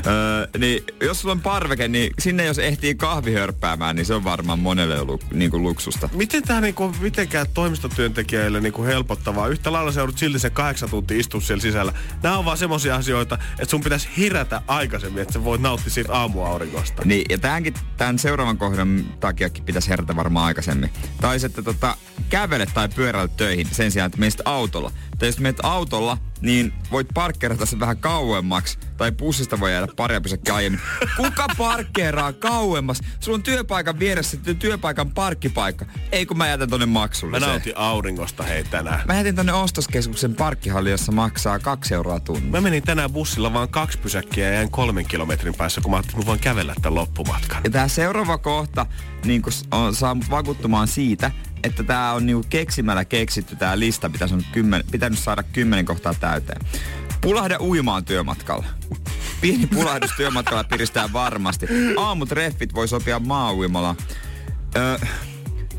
Öö, 0.08 0.48
niin, 0.58 0.84
jos 1.02 1.22
sulla 1.22 1.32
on 1.32 1.42
parveke, 1.42 1.88
niin 1.88 2.14
sinne 2.20 2.46
jos 2.46 2.60
ehtii 2.60 2.96
kahvihörppäämään, 2.96 3.96
niin 3.96 4.06
se 4.06 4.14
on 4.14 4.24
varmaan 4.24 4.60
monelle 4.60 5.04
lu, 5.04 5.20
niinku 5.34 5.60
luksusta. 5.60 6.10
Miten 6.14 6.44
tää 6.44 6.62
niinku 6.62 6.96
mitenkään 7.02 7.46
toimistotyöntekijöille 7.54 8.62
niinku 8.62 8.84
helpottavaa? 8.84 9.48
Yhtä 9.48 9.72
lailla 9.72 9.92
se 9.92 10.00
joudut 10.00 10.18
silti 10.18 10.40
sen 10.40 10.52
kahdeksan 10.52 10.90
tuntia 10.90 11.20
istua 11.20 11.42
siellä 11.42 11.62
sisällä. 11.62 11.94
Nämä 12.24 12.38
on 12.38 12.46
vaan 12.46 12.58
semmosia 12.58 12.96
asioita, 12.96 13.38
että 13.52 13.72
sun 13.72 13.82
pitäisi 13.82 14.10
hirätä 14.18 14.62
aikaisemmin, 14.68 15.22
että 15.22 15.34
sä 15.34 15.44
voit 15.44 15.62
nauttia 15.62 15.90
siitä 15.92 16.14
aamuauringosta. 16.14 17.02
Niin, 17.06 17.26
ja 17.30 17.38
tämänkin, 17.38 17.74
tämän 17.98 18.20
seuraavan 18.20 18.49
kohdan 18.58 19.06
takiakin 19.20 19.64
pitäisi 19.64 19.90
herätä 19.90 20.16
varmaan 20.16 20.46
aikaisemmin. 20.46 20.90
Tai 21.22 21.38
että 21.46 21.62
tota, 21.62 21.96
kävele 22.30 22.66
tai 22.66 22.90
pyöräile 22.90 23.30
töihin 23.38 23.68
sen 23.72 23.92
sijaan, 23.92 24.08
että 24.08 24.20
menisit 24.20 24.42
autolla. 24.46 24.92
Tai 25.20 25.28
jos 25.28 25.40
menet 25.40 25.60
autolla, 25.64 26.18
niin 26.42 26.74
voit 26.92 27.08
parkkeerata 27.14 27.66
sen 27.66 27.80
vähän 27.80 27.98
kauemmaksi. 27.98 28.78
Tai 28.98 29.12
bussista 29.12 29.60
voi 29.60 29.72
jäädä 29.72 29.88
pari 29.96 30.20
pysäkkiä 30.22 30.56
aiemmin. 30.56 30.82
Kuka 31.18 31.48
parkkeeraa 31.58 32.34
kauemmas? 32.34 33.00
Sulla 33.20 33.36
on 33.36 33.44
työpaikan 33.44 34.00
vieressä 34.00 34.38
työpaikan 34.60 35.12
parkkipaikka. 35.12 35.86
Ei 36.12 36.26
kun 36.26 36.38
mä 36.38 36.48
jätän 36.48 36.70
tonne 36.70 36.86
Mä 36.86 36.92
maksulliseen. 36.92 37.50
nautin 37.52 37.74
auringosta 37.78 38.44
hei 38.44 38.64
tänään. 38.64 39.02
Mä 39.08 39.16
jätin 39.16 39.36
tonne 39.36 39.54
ostoskeskuksen 39.54 40.36
parkkihalli, 40.36 40.92
jossa 40.92 41.12
maksaa 41.12 41.60
kaksi 41.60 41.94
euroa 41.94 42.20
tunti. 42.20 42.48
Mä 42.50 42.62
menin 42.62 42.84
tänään 42.84 43.12
bussilla 43.12 43.54
vaan 43.54 43.70
kaksi 43.70 43.98
pysäkkiä 43.98 44.48
ja 44.48 44.54
jäin 44.54 44.72
kolmen 44.72 45.06
kilometrin 45.06 45.56
päässä, 45.56 45.82
kun 45.82 45.92
mä 45.92 45.98
ajattelin, 45.98 46.16
että 46.20 46.26
mä 46.26 46.28
voin 46.28 46.40
kävellä 46.40 46.76
tämän 46.82 46.96
loppumatkan. 46.96 47.62
Ja 47.64 47.70
tää 47.70 47.88
seuraava 47.88 48.38
kohta 48.38 48.86
niin 49.26 49.42
on, 49.72 49.96
saa 49.96 50.16
mut 50.16 50.30
vakuuttumaan 50.30 50.88
siitä, 50.88 51.32
että 51.64 51.84
tää 51.84 52.14
on 52.14 52.26
niinku 52.26 52.46
keksimällä 52.50 53.06
keksitty 53.06 53.56
tää 53.56 53.80
lista, 53.80 54.10
pitäisi 54.10 54.34
on 54.34 54.44
kymmen, 54.52 54.84
pitänyt 54.92 55.20
saada 55.20 55.44
kymmenen 55.44 55.86
kohtaa 55.86 56.14
täyteen. 56.14 56.62
Pulahda 57.22 57.58
uimaan 57.60 58.06
työmatkalla. 58.06 58.66
Pieni 59.42 59.68
pulahdus 59.68 60.12
työmatkalla 60.18 60.64
piristää 60.64 61.14
varmasti. 61.14 61.66
Aamutreffit 61.98 62.74
voi 62.74 62.88
sopia 62.88 63.20
maa-uimalla. 63.20 63.96
Öö, 64.76 64.98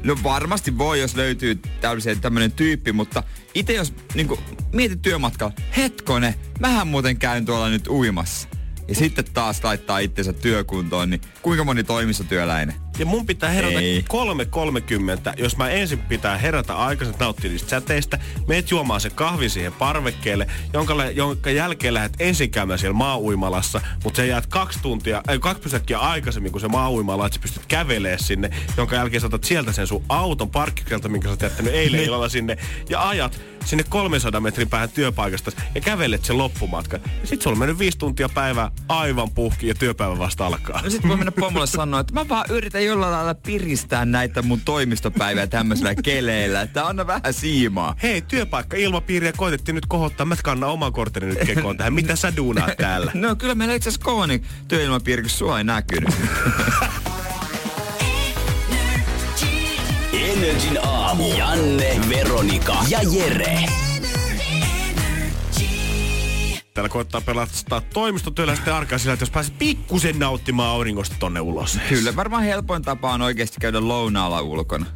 no 0.04 0.16
varmasti 0.22 0.78
voi, 0.78 1.00
jos 1.00 1.16
löytyy 1.16 1.54
tällaisen 1.80 2.20
tämmönen 2.20 2.52
tyyppi, 2.52 2.92
mutta 2.92 3.22
itse 3.54 3.72
jos 3.72 3.94
niinku, 4.14 4.38
mietit 4.72 5.02
työmatkalla, 5.02 5.54
hetkone, 5.76 6.34
mähän 6.60 6.88
muuten 6.88 7.16
käyn 7.16 7.44
tuolla 7.44 7.68
nyt 7.68 7.88
uimassa. 7.88 8.48
Ja 8.88 8.94
sitten 8.94 9.24
taas 9.32 9.64
laittaa 9.64 9.98
itsensä 9.98 10.32
työkuntoon, 10.32 11.10
niin 11.10 11.20
kuinka 11.42 11.64
moni 11.64 11.84
toimistotyöläinen? 11.84 12.89
Ja 13.00 13.06
mun 13.06 13.26
pitää 13.26 13.50
herätä 13.50 13.80
Ei. 13.80 14.04
3.30, 14.12 15.32
jos 15.36 15.56
mä 15.56 15.68
ensin 15.68 15.98
pitää 15.98 16.38
herätä 16.38 16.76
aikaisin 16.76 17.14
nauttia 17.18 17.50
niistä 17.50 17.68
säteistä. 17.68 18.18
Meet 18.48 18.70
juomaan 18.70 19.00
se 19.00 19.10
kahvi 19.10 19.48
siihen 19.48 19.72
parvekkeelle, 19.72 20.46
jonka, 20.72 21.04
jonka 21.04 21.50
jälkeen 21.50 21.94
lähdet 21.94 22.12
ensin 22.18 22.50
käymään 22.50 22.78
siellä 22.78 22.94
maa-uimalassa, 22.94 23.80
mutta 24.04 24.16
sä 24.16 24.24
jäät 24.24 24.46
kaksi 24.46 24.78
tuntia, 24.82 25.22
ei, 25.28 25.38
kaksi 25.38 25.62
pysäkkiä 25.62 25.98
aikaisemmin 25.98 26.52
kuin 26.52 26.60
se 26.62 26.68
maa-uimala, 26.68 27.26
että 27.26 27.34
sä 27.36 27.42
pystyt 27.42 27.66
kävelee 27.68 28.18
sinne, 28.18 28.50
jonka 28.76 28.96
jälkeen 28.96 29.20
saatat 29.20 29.44
sieltä 29.44 29.72
sen 29.72 29.86
sun 29.86 30.04
auton 30.08 30.50
parkkikelta, 30.50 31.08
minkä 31.08 31.28
sä 31.28 31.30
oot 31.30 31.42
jättänyt 31.42 31.74
eilen 31.74 32.02
illalla 32.02 32.28
sinne, 32.28 32.56
ja 32.88 33.08
ajat 33.08 33.40
sinne 33.64 33.84
300 33.88 34.40
metrin 34.40 34.68
päähän 34.68 34.88
työpaikasta 34.88 35.52
ja 35.74 35.80
kävelet 35.80 36.24
sen 36.24 36.38
loppumatkan. 36.38 37.00
Ja 37.20 37.26
sit 37.26 37.42
sulla 37.42 37.54
on 37.54 37.58
mennyt 37.58 37.78
viisi 37.78 37.98
tuntia 37.98 38.28
päivää 38.28 38.70
aivan 38.88 39.30
puhki 39.30 39.68
ja 39.68 39.74
työpäivä 39.74 40.18
vasta 40.18 40.46
alkaa. 40.46 40.82
No 40.82 40.90
sit 40.90 41.08
voi 41.08 41.16
mennä 41.16 41.32
pomolle 41.32 41.66
sanoa, 41.66 42.00
että 42.00 42.14
mä 42.14 42.28
vaan 42.28 42.44
yritän 42.50 42.84
jollain 42.84 43.12
lailla 43.12 43.34
piristää 43.34 44.04
näitä 44.04 44.42
mun 44.42 44.60
toimistopäiviä 44.60 45.46
tämmöisellä 45.46 45.94
keleillä, 45.94 46.60
että 46.60 46.86
anna 46.86 47.06
vähän 47.06 47.34
siimaa. 47.34 47.96
hei, 48.02 48.22
työpaikka 48.22 48.76
ilmapiiriä 48.76 49.32
koitettiin 49.32 49.74
nyt 49.74 49.86
kohottaa, 49.86 50.26
mä 50.26 50.36
kannan 50.44 50.70
oman 50.70 50.92
korttelin 50.92 51.28
nyt 51.28 51.38
kekoon 51.46 51.76
tähän. 51.76 51.94
Mitä 51.94 52.16
sä 52.16 52.32
duunaat 52.36 52.76
täällä? 52.76 53.12
No 53.14 53.36
kyllä 53.36 53.54
meillä 53.54 53.74
itse 53.74 53.88
asiassa 53.88 54.04
Koonin 54.04 54.44
työilmapiiri, 54.68 55.22
kun 55.22 55.30
sua 55.30 55.58
ei 55.58 55.64
näkynyt. 55.64 56.14
Energin 60.40 60.78
aamu. 60.86 61.36
Janne, 61.36 62.00
Veronika 62.08 62.76
ja 62.88 62.98
Jere. 63.12 63.58
Täällä 66.74 66.88
koittaa 66.88 67.20
pelastaa 67.20 67.80
toimistotyöläisten 67.80 68.74
arkaa 68.74 68.98
sillä, 68.98 69.12
että 69.12 69.22
jos 69.22 69.30
pääsee 69.30 69.54
pikkusen 69.58 70.18
nauttimaan 70.18 70.68
auringosta 70.68 71.16
tonne 71.18 71.40
ulos. 71.40 71.78
Kyllä, 71.88 72.16
varmaan 72.16 72.42
helpoin 72.42 72.82
tapa 72.82 73.12
on 73.12 73.22
oikeasti 73.22 73.56
käydä 73.60 73.88
lounaalla 73.88 74.40
ulkona. 74.40 74.86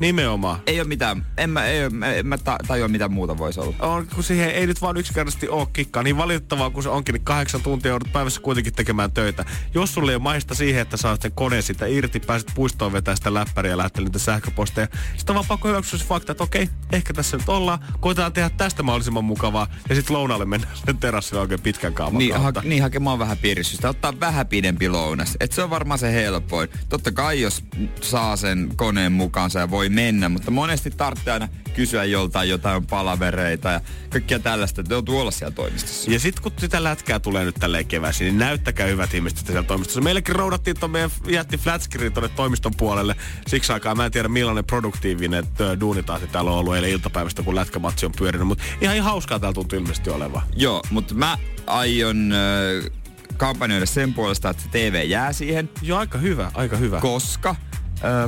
Nimenomaan. 0.00 0.60
Ei 0.66 0.80
ole 0.80 0.88
mitään, 0.88 1.26
en 1.36 1.50
mä, 1.50 1.66
ei, 1.66 1.78
en 2.16 2.26
mä 2.26 2.38
ta- 2.38 2.58
tajua 2.66 2.88
mitä 2.88 3.08
muuta 3.08 3.38
voisi 3.38 3.60
olla. 3.60 3.74
On, 3.78 4.06
kun 4.14 4.24
siihen 4.24 4.50
ei 4.50 4.66
nyt 4.66 4.82
vaan 4.82 4.96
yksinkertaisesti 4.96 5.48
ole 5.48 5.66
kikkaa. 5.72 6.02
Niin 6.02 6.16
valitettavaa 6.16 6.70
kuin 6.70 6.82
se 6.82 6.88
onkin, 6.88 7.12
niin 7.12 7.24
kahdeksan 7.24 7.62
tuntia 7.62 7.90
joudut 7.90 8.12
päivässä 8.12 8.40
kuitenkin 8.40 8.72
tekemään 8.72 9.12
töitä. 9.12 9.44
Jos 9.74 9.94
sulle 9.94 10.12
ei 10.12 10.16
ole 10.16 10.22
maista 10.22 10.54
siihen, 10.54 10.82
että 10.82 10.96
saat 10.96 11.22
sen 11.22 11.32
koneen 11.32 11.62
sitä 11.62 11.86
irti, 11.86 12.20
pääset 12.20 12.50
puistoon 12.54 12.92
vetää 12.92 13.16
sitä 13.16 13.34
läppäriä 13.34 13.70
ja 13.72 13.78
lähteä 13.78 14.04
niitä 14.04 14.18
sähköposteja. 14.18 14.88
Sitten 15.16 15.32
on 15.32 15.34
vaan 15.34 15.48
pakko 15.48 15.68
hyväksyä 15.68 15.98
se 15.98 16.04
fakta, 16.06 16.32
että 16.32 16.44
okei, 16.44 16.68
ehkä 16.92 17.12
tässä 17.12 17.36
nyt 17.36 17.48
ollaan. 17.48 17.78
Koitetaan 18.00 18.32
tehdä 18.32 18.50
tästä 18.50 18.82
mahdollisimman 18.82 19.24
mukavaa. 19.24 19.66
Ja 19.88 19.94
sitten 19.94 20.16
lounaalle 20.16 20.44
mennään 20.44 20.76
sen 20.86 20.98
terassille 20.98 21.40
oikein 21.40 21.60
pitkän 21.60 21.92
kaavan 21.92 22.18
Niin, 22.18 22.32
kautta. 22.34 22.60
ha- 22.60 22.68
niin 22.68 22.82
hakemaan 22.82 23.18
vähän 23.18 23.38
piristystä, 23.38 23.88
ottaa 23.88 24.20
vähän 24.20 24.46
pidempi 24.46 24.88
lounas. 24.88 25.36
Et 25.40 25.52
se 25.52 25.62
on 25.62 25.70
varmaan 25.70 25.98
se 25.98 26.12
helpoin. 26.12 26.68
Totta 26.88 27.12
kai 27.12 27.40
jos 27.40 27.64
saa 28.00 28.36
sen 28.36 28.68
koneen 28.76 29.12
mukaansa 29.12 29.58
ja 29.58 29.70
voi 29.70 29.83
mennä, 29.88 30.28
mutta 30.28 30.50
monesti 30.50 30.90
tarvitsee 30.90 31.32
aina 31.32 31.48
kysyä 31.74 32.04
joltain 32.04 32.48
jotain 32.48 32.86
palavereita 32.86 33.68
ja 33.68 33.80
kaikkia 34.10 34.38
tällaista, 34.38 34.80
että 34.80 34.94
joutuu 34.94 35.20
olla 35.20 35.30
siellä 35.30 35.54
toimistossa. 35.54 36.10
Ja 36.10 36.20
sitten 36.20 36.42
kun 36.42 36.52
sitä 36.58 36.84
lätkää 36.84 37.20
tulee 37.20 37.44
nyt 37.44 37.54
tälleen 37.54 37.86
keväisin, 37.86 38.24
niin 38.24 38.38
näyttäkää 38.38 38.86
hyvät 38.86 39.14
ihmiset 39.14 39.38
että 39.38 39.52
siellä 39.52 39.66
toimistossa. 39.66 40.00
Meillekin 40.00 40.36
roudattiin 40.36 40.80
tuon 40.80 40.90
meidän 40.90 41.10
jätti 41.28 41.58
flatscreen 41.58 42.12
tuonne 42.12 42.28
toimiston 42.28 42.72
puolelle. 42.76 43.16
Siksi 43.46 43.72
aikaa 43.72 43.94
mä 43.94 44.04
en 44.04 44.12
tiedä 44.12 44.28
millainen 44.28 44.64
produktiivinen 44.64 45.44
duunitahti 45.80 46.26
täällä 46.26 46.50
on 46.50 46.58
ollut 46.58 46.74
eilen 46.74 46.90
iltapäivästä, 46.90 47.42
kun 47.42 47.54
lätkämatsi 47.54 48.06
on 48.06 48.12
pyörinyt. 48.18 48.48
Mutta 48.48 48.64
ihan, 48.80 48.96
ihan 48.96 49.10
hauskaa 49.10 49.38
täällä 49.38 49.54
tuntuu 49.54 49.78
ilmeisesti 49.78 50.10
olevan. 50.10 50.42
Joo, 50.56 50.82
mutta 50.90 51.14
mä 51.14 51.38
aion 51.66 52.32
äh, 52.32 52.90
kampanjoida 53.36 53.86
sen 53.86 54.14
puolesta, 54.14 54.50
että 54.50 54.62
TV 54.70 55.04
jää 55.06 55.32
siihen, 55.32 55.70
Joo, 55.82 55.98
aika 55.98 56.18
hyvä, 56.18 56.50
aika 56.54 56.76
hyvä. 56.76 57.00
koska 57.00 57.56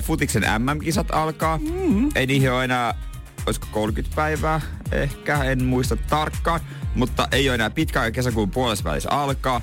futiksen 0.03 0.43
MM-kisat 0.59 1.11
alkaa. 1.11 1.59
Mm-hmm. 1.59 2.11
Ei 2.15 2.27
niihin 2.27 2.53
ole 2.53 2.65
enää, 2.65 2.95
olisiko 3.47 3.67
30 3.71 4.17
päivää 4.17 4.61
ehkä, 4.93 5.45
en 5.45 5.65
muista 5.65 5.97
tarkkaan, 5.97 6.61
mutta 6.95 7.29
ei 7.33 7.49
ole 7.49 7.55
enää 7.55 7.71
pitkä 7.71 8.01
aika 8.01 8.15
kesäkuun 8.15 8.51
puolessa 8.51 8.85
välissä 8.85 9.11
alkaa, 9.11 9.61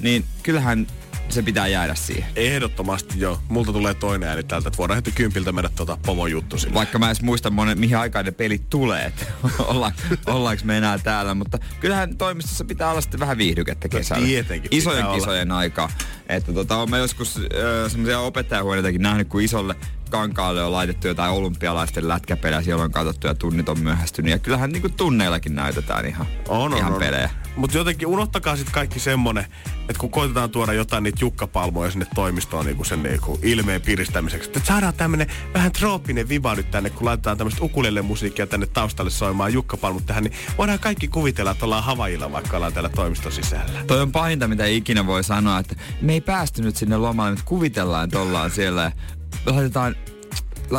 niin 0.00 0.24
kyllähän 0.42 0.86
se 1.28 1.42
pitää 1.42 1.66
jäädä 1.66 1.94
siihen. 1.94 2.30
Ehdottomasti 2.36 3.20
joo. 3.20 3.38
Multa 3.48 3.72
tulee 3.72 3.94
toinen 3.94 4.28
ääni 4.28 4.42
täältä, 4.42 4.68
että 4.68 4.78
voidaan 4.78 4.96
heti 4.96 5.12
kympiltä 5.12 5.52
mennä 5.52 5.70
tota 5.76 5.98
pomon 6.06 6.30
juttu 6.30 6.58
sinne. 6.58 6.74
Vaikka 6.74 6.98
mä 6.98 7.10
en 7.10 7.16
muista, 7.22 7.50
monen, 7.50 7.80
mihin 7.80 7.98
aikaan 7.98 8.24
ne 8.24 8.30
pelit 8.30 8.70
tulee, 8.70 9.04
että 9.04 9.26
olla, 9.58 9.92
ollaanko 10.26 10.62
me 10.64 10.78
enää 10.78 10.98
täällä. 10.98 11.34
Mutta 11.34 11.58
kyllähän 11.80 12.16
toimistossa 12.16 12.64
pitää 12.64 12.90
olla 12.90 13.00
sitten 13.00 13.20
vähän 13.20 13.38
viihdykettä 13.38 13.88
kesällä. 13.88 14.26
tietenkin 14.26 14.68
Isojen 14.74 14.96
pitää 14.96 15.10
olla. 15.10 15.20
kisojen 15.20 15.52
aikaa. 15.52 15.90
Että 16.28 16.52
tota, 16.52 16.76
on 16.76 16.90
mä 16.90 16.98
joskus 16.98 17.36
äh, 17.36 17.90
semmoisia 17.90 18.20
opettajahuoneitakin 18.20 19.02
nähnyt, 19.02 19.28
kun 19.28 19.42
isolle 19.42 19.74
kankaalle 20.10 20.62
on 20.64 20.72
laitettu 20.72 21.08
jotain 21.08 21.32
olympialaisten 21.32 22.08
lätkäpelejä, 22.08 22.62
siellä 22.62 22.84
on 22.84 22.90
katsottu 22.90 23.26
ja 23.26 23.34
tunnit 23.34 23.68
on 23.68 23.78
myöhästynyt. 23.78 24.30
Ja 24.30 24.38
kyllähän 24.38 24.70
niinku 24.70 24.88
tunneillakin 24.88 25.54
näytetään 25.54 26.06
ihan, 26.06 26.26
On, 26.48 26.72
on, 26.72 26.78
ihan 26.78 26.92
on. 26.92 26.98
pelejä. 26.98 27.30
Mutta 27.56 27.76
jotenkin 27.76 28.08
unohtakaa 28.08 28.56
sitten 28.56 28.74
kaikki 28.74 29.00
semmonen, 29.00 29.46
että 29.80 29.98
kun 29.98 30.10
koitetaan 30.10 30.50
tuoda 30.50 30.72
jotain 30.72 31.02
niitä 31.02 31.18
jukkapalmoja 31.20 31.90
sinne 31.90 32.06
toimistoon 32.14 32.66
niinku 32.66 32.84
sen 32.84 33.02
niinku 33.02 33.38
ilmeen 33.42 33.82
piristämiseksi, 33.82 34.48
että 34.48 34.60
saadaan 34.64 34.94
tämmönen 34.94 35.26
vähän 35.54 35.72
trooppinen 35.72 36.28
viba 36.28 36.54
nyt 36.54 36.70
tänne, 36.70 36.90
kun 36.90 37.04
laitetaan 37.04 37.38
tämmöistä 37.38 37.64
ukulele 37.64 38.02
musiikkia 38.02 38.46
tänne 38.46 38.66
taustalle 38.66 39.10
soimaan 39.10 39.52
jukkapalmut 39.52 40.06
tähän, 40.06 40.24
niin 40.24 40.34
voidaan 40.58 40.78
kaikki 40.78 41.08
kuvitella, 41.08 41.50
että 41.50 41.64
ollaan 41.64 41.84
Havailla, 41.84 42.32
vaikka 42.32 42.56
ollaan 42.56 42.72
täällä 42.72 42.88
toimiston 42.88 43.32
sisällä. 43.32 43.84
Toi 43.86 44.00
on 44.00 44.12
pahinta, 44.12 44.48
mitä 44.48 44.66
ikinä 44.66 45.06
voi 45.06 45.24
sanoa, 45.24 45.58
että 45.58 45.76
me 46.00 46.12
ei 46.12 46.20
päästy 46.20 46.62
nyt 46.62 46.76
sinne 46.76 46.96
lomalle, 46.96 47.30
nyt 47.30 47.42
kuvitellaan, 47.44 48.04
että 48.04 48.20
ollaan 48.20 48.50
siellä 48.50 48.92
laitetaan 49.46 49.92
la- 49.92 50.13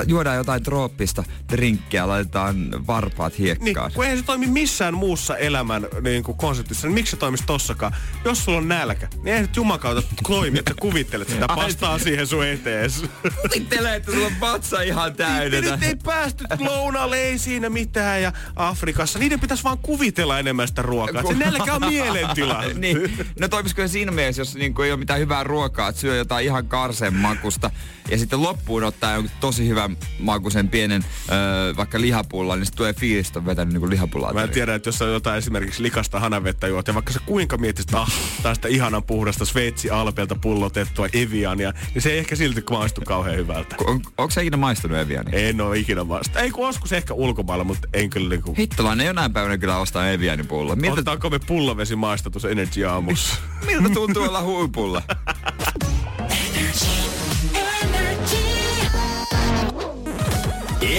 juodaan 0.07 0.37
jotain 0.37 0.63
trooppista 0.63 1.23
drinkkiä, 1.51 2.07
laitetaan 2.07 2.87
varpaat 2.87 3.33
Niin, 3.37 3.43
hiekkaan. 3.63 3.91
kun 3.93 4.03
eihän 4.03 4.19
se 4.19 4.25
toimi 4.25 4.47
missään 4.47 4.93
muussa 4.93 5.37
elämän 5.37 5.87
niin 6.01 6.23
kuin 6.23 6.37
konseptissa, 6.37 6.87
niin 6.87 6.93
miksi 6.93 7.11
se 7.11 7.17
toimisi 7.17 7.43
tossakaan? 7.47 7.95
Jos 8.25 8.45
sulla 8.45 8.57
on 8.57 8.67
nälkä, 8.67 9.07
niin 9.15 9.27
eihän 9.27 9.41
nyt 9.41 9.55
jumakauta 9.55 10.03
toimi, 10.27 10.59
että 10.59 10.73
kuvittelet 10.81 11.29
sitä 11.29 11.47
pastaa 11.47 11.99
siihen 11.99 12.27
sun 12.27 12.45
etees. 12.45 13.03
Kuvittelee, 13.41 13.95
että 13.95 14.11
sulla 14.11 14.25
on 14.25 14.39
vatsa 14.39 14.81
ihan 14.81 15.13
täynnä. 15.15 15.61
nyt 15.61 15.83
ei 15.83 15.95
päästy 15.95 16.43
lounaalle, 16.59 17.17
ei 17.17 17.37
siinä 17.37 17.69
mitään. 17.69 18.21
Ja 18.21 18.31
Afrikassa, 18.55 19.19
niiden 19.19 19.39
pitäisi 19.39 19.63
vaan 19.63 19.77
kuvitella 19.77 20.39
enemmän 20.39 20.67
sitä 20.67 20.81
ruokaa. 20.81 21.23
Se 21.23 21.33
nälkä 21.33 21.73
on 21.75 21.81
mielentila. 21.89 22.63
niin, 22.73 23.17
no 23.39 23.47
toimisiko 23.47 23.81
se 23.81 23.87
siinä 23.87 24.11
mielessä, 24.11 24.41
jos 24.41 24.55
niinku 24.55 24.81
ei 24.81 24.91
ole 24.91 24.99
mitään 24.99 25.19
hyvää 25.19 25.43
ruokaa, 25.43 25.89
että 25.89 26.01
syö 26.01 26.15
jotain 26.15 26.45
ihan 26.45 26.67
karsen 26.67 27.13
makusta 27.13 27.71
ja 28.11 28.17
sitten 28.17 28.41
loppuun 28.41 28.83
ottaa 28.83 29.13
jonkun 29.13 29.31
tosi 29.39 29.67
hyvän 29.75 29.97
makuisen 30.19 30.69
pienen 30.69 31.05
öö, 31.31 31.75
vaikka 31.75 32.01
lihapullan, 32.01 32.59
niin 32.59 32.65
sitten 32.65 32.77
tulee 32.77 32.93
fiilis, 32.93 33.27
että 33.27 33.39
on 33.39 33.45
vetänyt 33.45 33.73
niinku 33.73 33.89
lihapullaa. 33.89 34.33
Mä 34.33 34.43
en 34.43 34.49
tiedä, 34.49 34.75
että 34.75 34.87
jos 34.87 34.97
sä 34.97 35.05
jotain 35.05 35.37
esimerkiksi 35.37 35.83
likasta 35.83 36.19
hanavettä 36.19 36.67
juot, 36.67 36.87
ja 36.87 36.93
vaikka 36.93 37.13
sä 37.13 37.19
kuinka 37.25 37.57
mietisit, 37.57 37.93
ah, 37.93 38.11
tästä 38.43 38.67
ihanan 38.67 39.03
puhdasta 39.03 39.45
Sveitsi 39.45 39.89
Alpeelta 39.89 40.35
pullotettua 40.35 41.07
Eviania, 41.13 41.73
niin 41.93 42.01
se 42.01 42.11
ei 42.11 42.17
ehkä 42.17 42.35
silti 42.35 42.63
maistu 42.71 43.01
kauhean 43.05 43.37
hyvältä. 43.37 43.75
On, 43.87 44.01
onko 44.17 44.31
sä 44.31 44.41
ikinä 44.41 44.57
maistanut 44.57 44.97
Eviania? 44.97 45.39
En 45.39 45.61
oo 45.61 45.73
ikinä 45.73 46.07
vasta. 46.07 46.39
Ei 46.39 46.51
kun 46.51 46.67
oskus 46.67 46.93
ehkä 46.93 47.13
ulkomailla, 47.13 47.63
mutta 47.63 47.87
en 47.93 48.09
kyllä 48.09 48.29
niinku... 48.29 48.55
Hittolainen 48.57 49.07
jonain 49.07 49.33
päivänä 49.33 49.57
kyllä 49.57 49.77
ostaa 49.77 50.09
Evianin 50.09 50.47
pulla. 50.47 50.75
Miltä, 50.75 50.93
Otetaanko 50.93 51.29
me 51.29 51.39
pullavesi 51.39 51.95
maistatus 51.95 52.45
Energy 52.45 52.85
aamussa? 52.85 53.35
miltä 53.65 53.89
tuntuu 53.89 54.23
olla 54.23 54.41
huipulla? 54.41 55.01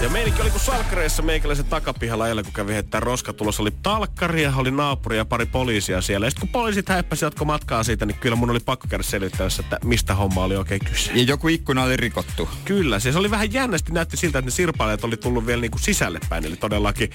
Ja 0.00 0.08
meininki 0.08 0.42
oli 0.42 0.50
kuin 0.50 0.60
salkkareissa 0.60 1.22
meikäläisen 1.22 1.64
takapihalla 1.64 2.28
eilen, 2.28 2.44
kun 2.44 2.52
kävi 2.52 2.72
heittää 2.72 3.00
roskatulos. 3.00 3.60
Oli 3.60 3.70
talkkaria, 3.82 4.52
oli 4.56 4.70
naapuri 4.70 5.16
ja 5.16 5.24
pari 5.24 5.46
poliisia 5.46 6.00
siellä. 6.00 6.26
Ja 6.26 6.30
sitten 6.30 6.40
kun 6.40 6.52
poliisit 6.52 6.88
häippäsi 6.88 7.24
jatko 7.24 7.44
matkaa 7.44 7.82
siitä, 7.82 8.06
niin 8.06 8.18
kyllä 8.18 8.36
mun 8.36 8.50
oli 8.50 8.60
pakko 8.60 8.86
käydä 8.90 9.02
selvittämässä, 9.02 9.62
että 9.62 9.78
mistä 9.84 10.14
homma 10.14 10.44
oli 10.44 10.56
oikein 10.56 10.80
kyse. 10.84 11.12
Ja 11.12 11.22
joku 11.22 11.48
ikkuna 11.48 11.82
oli 11.82 11.96
rikottu. 11.96 12.48
Kyllä, 12.64 12.98
se 12.98 13.18
oli 13.18 13.30
vähän 13.30 13.52
jännästi. 13.52 13.92
Näytti 13.92 14.16
siltä, 14.16 14.38
että 14.38 14.46
ne 14.46 14.50
sirpailijat 14.50 15.04
oli 15.04 15.16
tullut 15.16 15.46
vielä 15.46 15.60
niin 15.60 15.70
kuin 15.70 15.82
sisälle 15.82 16.20
päin. 16.28 16.44
Eli 16.44 16.56
todellakin 16.56 17.10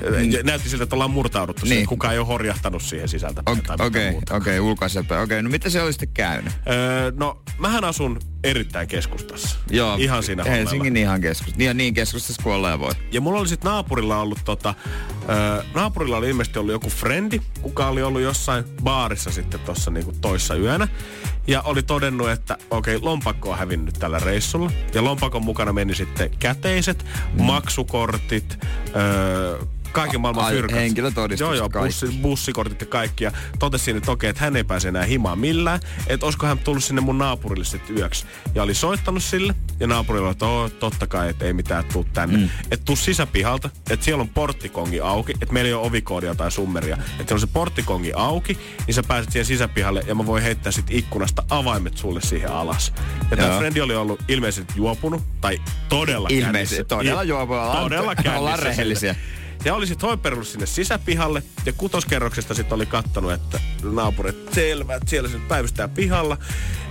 mm. 0.00 0.46
näytti 0.46 0.68
siltä, 0.68 0.84
että 0.84 0.96
ollaan 0.96 1.10
murtauduttu 1.10 1.62
niin. 1.62 1.68
siihen. 1.68 1.86
Kukaan 1.86 2.12
ei 2.14 2.18
ole 2.18 2.26
horjahtanut 2.26 2.82
siihen 2.82 3.08
sisältä. 3.08 3.42
Okei, 3.46 3.62
okei, 3.86 4.08
okay, 4.08 4.36
okay, 4.36 4.58
Okei, 4.58 5.22
okay, 5.22 5.42
no 5.42 5.50
mitä 5.50 5.70
se 5.70 5.82
oli 5.82 5.92
sitten 5.92 6.08
käynyt? 6.14 6.52
Öö, 6.68 7.12
no, 7.16 7.42
mähän 7.58 7.84
asun 7.84 8.20
erittäin 8.44 8.88
keskustassa. 8.88 9.58
Joo. 9.70 9.96
Ihan 9.98 10.22
siinä 10.22 10.44
Helsingin 10.44 10.96
ihan 10.96 11.20
keskustassa. 11.20 11.58
Niin, 11.58 11.76
niin 11.76 11.94
keskustassa 11.94 12.42
kuin 12.42 12.54
ollaan 12.54 12.80
voi. 12.80 12.92
Ja 13.12 13.20
mulla 13.20 13.40
oli 13.40 13.48
sitten 13.48 13.70
naapurilla 13.70 14.20
ollut 14.20 14.38
tota, 14.44 14.74
ö, 15.58 15.64
naapurilla 15.74 16.16
oli 16.16 16.28
ilmeisesti 16.28 16.58
ollut 16.58 16.72
joku 16.72 16.88
frendi, 16.88 17.40
kuka 17.62 17.88
oli 17.88 18.02
ollut 18.02 18.20
jossain 18.20 18.64
baarissa 18.82 19.30
sitten 19.30 19.60
tuossa 19.60 19.90
niinku 19.90 20.12
toissa 20.20 20.54
yönä. 20.54 20.88
Ja 21.46 21.62
oli 21.62 21.82
todennut, 21.82 22.30
että 22.30 22.56
okei, 22.70 22.96
okay, 22.96 23.08
lompakko 23.08 23.50
on 23.50 23.58
hävinnyt 23.58 23.94
tällä 23.98 24.18
reissulla. 24.18 24.70
Ja 24.94 25.04
lompakon 25.04 25.44
mukana 25.44 25.72
meni 25.72 25.94
sitten 25.94 26.30
käteiset, 26.38 27.04
mm. 27.34 27.42
maksukortit, 27.42 28.58
ö, 28.96 29.66
kaiken 29.92 30.20
maailman 30.20 30.44
Ai, 30.44 30.52
fyrkat. 30.52 30.76
Henkilötodistus, 30.76 31.40
Joo, 31.40 31.54
joo, 31.54 31.68
bussi, 31.68 32.06
bussikortit 32.22 32.80
ja 32.80 32.86
kaikki. 32.86 33.24
Ja 33.24 33.32
totesin, 33.58 33.96
että 33.96 34.12
okei, 34.12 34.30
että 34.30 34.44
hän 34.44 34.56
ei 34.56 34.64
pääse 34.64 34.88
enää 34.88 35.04
himaan 35.04 35.38
millään. 35.38 35.80
Että 36.06 36.26
olisiko 36.26 36.46
hän 36.46 36.58
tullut 36.58 36.84
sinne 36.84 37.00
mun 37.00 37.18
naapurille 37.18 37.64
sitten 37.64 37.98
yöksi. 37.98 38.26
Ja 38.54 38.62
oli 38.62 38.74
soittanut 38.74 39.22
sille. 39.22 39.54
Ja 39.80 39.86
naapurilla 39.86 40.26
oli, 40.26 40.32
että 40.32 40.46
oh, 40.46 40.70
totta 40.70 41.06
kai, 41.06 41.30
että 41.30 41.44
ei 41.44 41.52
mitään 41.52 41.84
tuu 41.84 42.06
tänne. 42.12 42.38
Mm. 42.38 42.48
Että 42.70 42.84
tuu 42.84 42.96
sisäpihalta, 42.96 43.70
että 43.90 44.04
siellä 44.04 44.22
on 44.22 44.28
porttikongi 44.28 45.00
auki. 45.00 45.32
Että 45.32 45.52
meillä 45.52 45.68
ei 45.68 45.74
ole 45.74 45.86
ovikoodia 45.86 46.34
tai 46.34 46.50
summeria. 46.50 46.94
Että 46.94 47.06
siellä 47.16 47.34
on 47.34 47.40
se 47.40 47.46
porttikongi 47.46 48.12
auki, 48.14 48.58
niin 48.86 48.94
sä 48.94 49.02
pääset 49.02 49.32
siihen 49.32 49.46
sisäpihalle 49.46 50.04
ja 50.06 50.14
mä 50.14 50.26
voin 50.26 50.42
heittää 50.42 50.72
sit 50.72 50.86
ikkunasta 50.90 51.42
avaimet 51.50 51.96
sulle 51.96 52.20
siihen 52.20 52.50
alas. 52.50 52.92
Ja 53.30 53.36
tämä 53.36 53.58
frendi 53.58 53.80
oli 53.80 53.94
ollut 53.94 54.22
ilmeisesti 54.28 54.72
juopunut, 54.76 55.22
tai 55.40 55.58
todella 55.88 56.28
Ilmeisesti, 56.32 56.84
todella 56.84 57.22
juopunut. 57.22 57.72
Todella 57.72 58.14
kännissä. 58.14 58.38
Ollaan 58.38 58.58
rehellisiä. 58.58 59.14
Ja 59.64 59.74
oli 59.74 59.86
sitten 59.86 60.06
hoiperunut 60.06 60.48
sinne 60.48 60.66
sisäpihalle 60.66 61.42
ja 61.66 61.72
kutoskerroksesta 61.72 62.54
sitten 62.54 62.76
oli 62.76 62.86
kattonut, 62.86 63.32
että 63.32 63.60
naapurit 63.82 64.52
selvä, 64.52 64.94
että 64.94 65.10
siellä 65.10 65.28
se 65.28 65.38
päivystää 65.48 65.88
pihalla. 65.88 66.38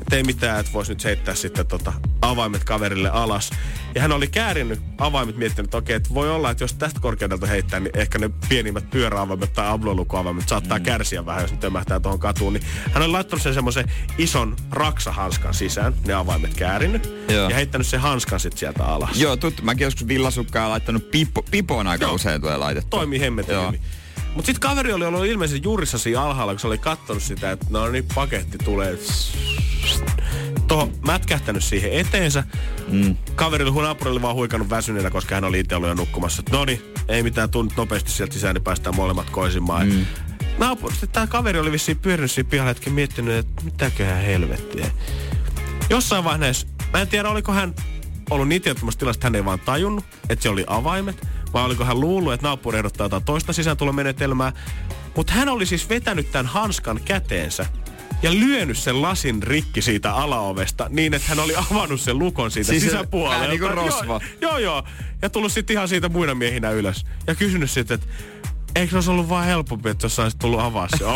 Että 0.01 0.15
ei 0.15 0.23
mitään, 0.23 0.59
että 0.59 0.73
voisi 0.73 0.91
nyt 0.91 1.03
heittää 1.03 1.35
sitten 1.35 1.67
tota 1.67 1.93
avaimet 2.21 2.63
kaverille 2.63 3.09
alas. 3.09 3.49
Ja 3.95 4.01
hän 4.01 4.11
oli 4.11 4.27
käärinyt 4.27 4.81
avaimet 4.97 5.38
miettinyt, 5.38 5.67
että 5.67 5.77
okei, 5.77 5.95
että 5.95 6.13
voi 6.13 6.29
olla, 6.29 6.51
että 6.51 6.63
jos 6.63 6.73
tästä 6.73 6.99
korkeudelta 6.99 7.47
heittää, 7.47 7.79
niin 7.79 7.97
ehkä 7.97 8.19
ne 8.19 8.29
pienimmät 8.49 8.89
pyöräavaimet 8.89 9.53
tai 9.53 9.67
ablolukuavaimet 9.67 10.49
saattaa 10.49 10.77
mm. 10.77 10.83
kärsiä 10.83 11.25
vähän, 11.25 11.41
jos 11.41 11.51
ne 11.51 11.57
tömähtää 11.57 11.99
tuohon 11.99 12.19
katuun. 12.19 12.53
Niin 12.53 12.63
hän 12.93 13.03
oli 13.03 13.11
laittanut 13.11 13.43
sen 13.43 13.53
semmoisen 13.53 13.91
ison 14.17 14.55
raksahanskan 14.71 15.53
sisään, 15.53 15.93
ne 16.05 16.13
avaimet 16.13 16.53
käärinyt, 16.53 17.13
Joo. 17.29 17.49
ja 17.49 17.55
heittänyt 17.55 17.88
sen 17.88 17.99
hanskan 17.99 18.39
sitten 18.39 18.59
sieltä 18.59 18.85
alas. 18.85 19.19
Joo, 19.21 19.38
tuttu. 19.38 19.63
Mäkin 19.63 19.85
joskus 19.85 20.07
villasukkaa 20.07 20.69
laittanut 20.69 21.11
pipo, 21.11 21.41
pipoon 21.51 21.88
aika 21.88 22.05
Joo. 22.05 22.13
usein 22.13 22.41
tulee 22.41 22.57
laitettu. 22.57 22.89
Toimii 22.89 23.19
hemmetin 23.19 23.55
hyvin. 23.67 23.81
Mutta 24.36 24.45
sitten 24.45 24.69
kaveri 24.69 24.93
oli 24.93 25.05
ollut 25.05 25.25
ilmeisesti 25.25 25.62
juurissa 25.63 25.98
siinä 25.98 26.21
alhaalla, 26.21 26.53
kun 26.53 26.59
se 26.59 26.67
oli 26.67 26.77
kattonut 26.77 27.24
sitä, 27.24 27.51
että 27.51 27.65
no 27.69 27.88
niin, 27.88 28.05
paketti 28.15 28.57
tulee 28.57 28.98
tuohon 30.67 30.93
mätkähtänyt 31.05 31.63
siihen 31.63 31.93
eteensä. 31.93 32.43
Mm. 32.88 33.15
Kaverilla 33.36 33.81
naapurilla 33.81 34.21
vaan 34.21 34.36
huikannut 34.36 34.69
väsyneenä, 34.69 35.09
koska 35.09 35.36
hän 35.36 35.43
oli 35.43 35.59
itse 35.59 35.75
ollut 35.75 35.89
jo 35.89 35.93
nukkumassa. 35.93 36.43
No 36.51 36.65
niin, 36.65 36.81
ei 37.07 37.24
mitään 37.24 37.50
tunnut 37.50 37.77
nopeasti 37.77 38.12
sieltä 38.12 38.33
sisään, 38.33 38.55
niin 38.55 38.63
päästään 38.63 38.95
molemmat 38.95 39.29
koisimaan. 39.29 39.88
Mm. 39.88 40.05
Naapuri, 40.57 40.95
tämä 41.12 41.27
kaveri 41.27 41.59
oli 41.59 41.71
vissiin 41.71 42.00
pyörinyt 42.00 42.31
siinä 42.31 42.50
pihalla 42.50 42.67
hetken 42.67 42.93
miettinyt, 42.93 43.36
että 43.36 43.63
mitäköhän 43.63 44.24
helvettiä. 44.24 44.91
Jossain 45.89 46.24
vaiheessa, 46.24 46.67
mä 46.93 47.01
en 47.01 47.07
tiedä 47.07 47.29
oliko 47.29 47.51
hän 47.51 47.75
ollut 48.29 48.48
niin 48.48 48.62
tietysti 48.62 48.88
tilassa, 48.98 49.17
että 49.17 49.25
hän 49.25 49.36
ei 49.36 49.45
vaan 49.45 49.59
tajunnut, 49.59 50.05
että 50.29 50.43
se 50.43 50.50
oli 50.50 50.63
avaimet. 50.67 51.27
Vai 51.53 51.63
oliko 51.65 51.86
hän 51.86 52.00
luullut, 52.00 52.34
että 52.34 52.48
naapuri 52.48 52.77
ehdottaa 52.77 53.06
jotain 53.06 53.24
toista 53.24 53.53
sisääntulomenetelmää. 53.53 54.53
Mutta 55.15 55.34
hän 55.34 55.50
oli 55.50 55.65
siis 55.65 55.89
vetänyt 55.89 56.32
tämän 56.32 56.46
hanskan 56.46 57.00
käteensä 57.06 57.65
ja 58.22 58.32
lyönyt 58.32 58.77
sen 58.77 59.01
lasin 59.01 59.44
rikki 59.44 59.82
siitä 59.82 60.13
alaovesta 60.13 60.88
niin, 60.89 61.13
että 61.13 61.27
hän 61.27 61.39
oli 61.39 61.53
avannut 61.72 62.01
sen 62.01 62.20
lukon 62.20 62.51
siitä 62.51 62.70
siis 62.70 62.84
sisäpuolelta. 62.84 63.48
niin 63.48 63.60
kuin 63.60 63.74
rosva. 63.74 64.22
Joo, 64.41 64.51
joo, 64.51 64.58
joo. 64.58 64.84
Ja 65.22 65.29
tullut 65.29 65.51
sitten 65.51 65.74
ihan 65.74 65.88
siitä 65.88 66.10
muina 66.10 66.36
miehinä 66.36 66.70
ylös. 66.70 67.06
Ja 67.27 67.36
kysynyt 67.36 67.72
sitten, 67.72 67.96
että 67.96 68.08
Eikö 68.75 68.89
se 68.89 68.97
olisi 68.97 69.11
ollut 69.11 69.29
vaan 69.29 69.45
helpompi, 69.45 69.89
että 69.89 70.05
jos 70.05 70.19
olisi 70.19 70.38
tullut 70.38 70.59
avaa 70.59 70.88
se 70.97 71.05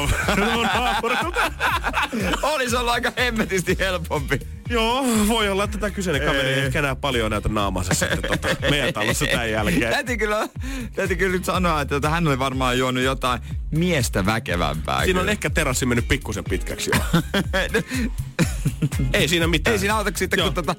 Olisi 2.53 2.75
ollut 2.75 2.91
aika 2.91 3.12
hemmetisti 3.17 3.77
helpompi. 3.79 4.39
Joo, 4.69 5.05
voi 5.27 5.50
olla, 5.50 5.63
että 5.63 5.77
tämä 5.77 5.91
kyseinen 5.91 6.27
kaveri 6.27 6.53
ei 6.53 6.59
ehkä 6.59 6.79
enää 6.79 6.96
paljon 6.96 7.31
näytä 7.31 7.50
naamansa 7.50 7.94
sitten 7.94 8.22
tota, 8.22 8.48
meidän 8.70 8.94
talossa 8.94 9.25
tämän 9.25 9.51
jälkeen. 9.51 9.92
Täytyy 9.92 10.18
kyllä, 10.18 10.50
täytyy 10.96 11.18
kyllä 11.18 11.31
nyt 11.31 11.46
sanoa, 11.46 11.81
että 11.81 11.96
tota, 11.96 12.09
hän 12.09 12.27
oli 12.27 12.39
varmaan 12.39 12.77
juonut 12.77 13.03
jotain 13.03 13.42
miestä 13.72 14.25
väkevämpää. 14.25 15.00
Siinä 15.00 15.07
kyllä. 15.07 15.22
on 15.22 15.29
ehkä 15.29 15.50
terassi 15.50 15.85
mennyt 15.85 16.07
pikkusen 16.07 16.44
pitkäksi 16.44 16.92
jo. 16.94 17.22
ei 19.13 19.27
siinä 19.27 19.48
mitään. 19.48 19.72
Ei 19.72 19.79
siinä 19.79 19.96
auta 19.96 20.11
sitten, 20.16 20.44
kun 20.44 20.53
tota, 20.53 20.75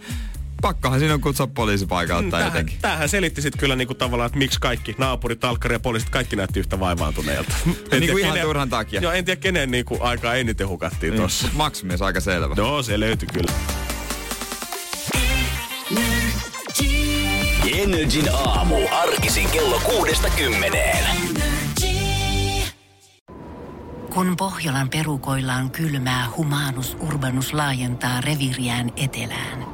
pakkohan 0.65 0.99
siinä 0.99 1.15
on 1.15 1.21
kutsua 1.21 1.47
poliisipaikalle 1.47 2.23
tai 2.23 2.31
tämähän, 2.31 2.47
jotenkin. 2.47 2.79
Tämähän 2.81 3.09
selitti 3.09 3.43
sitten 3.43 3.61
kyllä 3.61 3.77
niinku 3.77 3.95
tavallaan, 3.95 4.27
että 4.27 4.39
miksi 4.39 4.61
kaikki 4.61 4.95
naapurit, 4.99 5.41
talkkari 5.41 5.75
ja 5.75 5.81
poliisit, 5.81 6.11
kaikki 6.11 6.37
näytti 6.37 6.61
yhtä 6.61 6.81
vaivaantuneelta. 6.81 7.55
En 7.91 8.01
niinku 8.01 8.19
ihan 8.19 8.33
kenen, 8.33 8.47
turhan 8.47 8.69
takia. 8.71 9.01
Joo, 9.01 9.13
en 9.13 9.25
tiedä 9.25 9.41
kenen 9.41 9.71
niinku 9.71 9.99
aikaa 10.01 10.35
eniten 10.35 10.69
hukattiin 10.69 11.11
niin, 11.11 11.23
tossa. 11.23 11.49
Maksumies 11.53 12.03
aika 12.03 12.21
selvä. 12.21 12.55
Joo, 12.57 12.83
se 12.83 13.01
löytyi 13.01 13.29
kyllä. 13.33 13.53
Energin 17.79 18.29
aamu. 18.33 18.77
Arkisin 18.91 19.49
kello 19.49 19.81
kuudesta 19.81 20.31
kymmeneen. 20.31 21.05
Kun 24.15 24.37
Pohjolan 24.37 24.89
perukoillaan 24.89 25.71
kylmää, 25.71 26.27
humanus 26.37 26.97
urbanus 27.01 27.55
laajentaa 27.55 28.21
reviriään 28.21 28.93
etelään– 28.97 29.67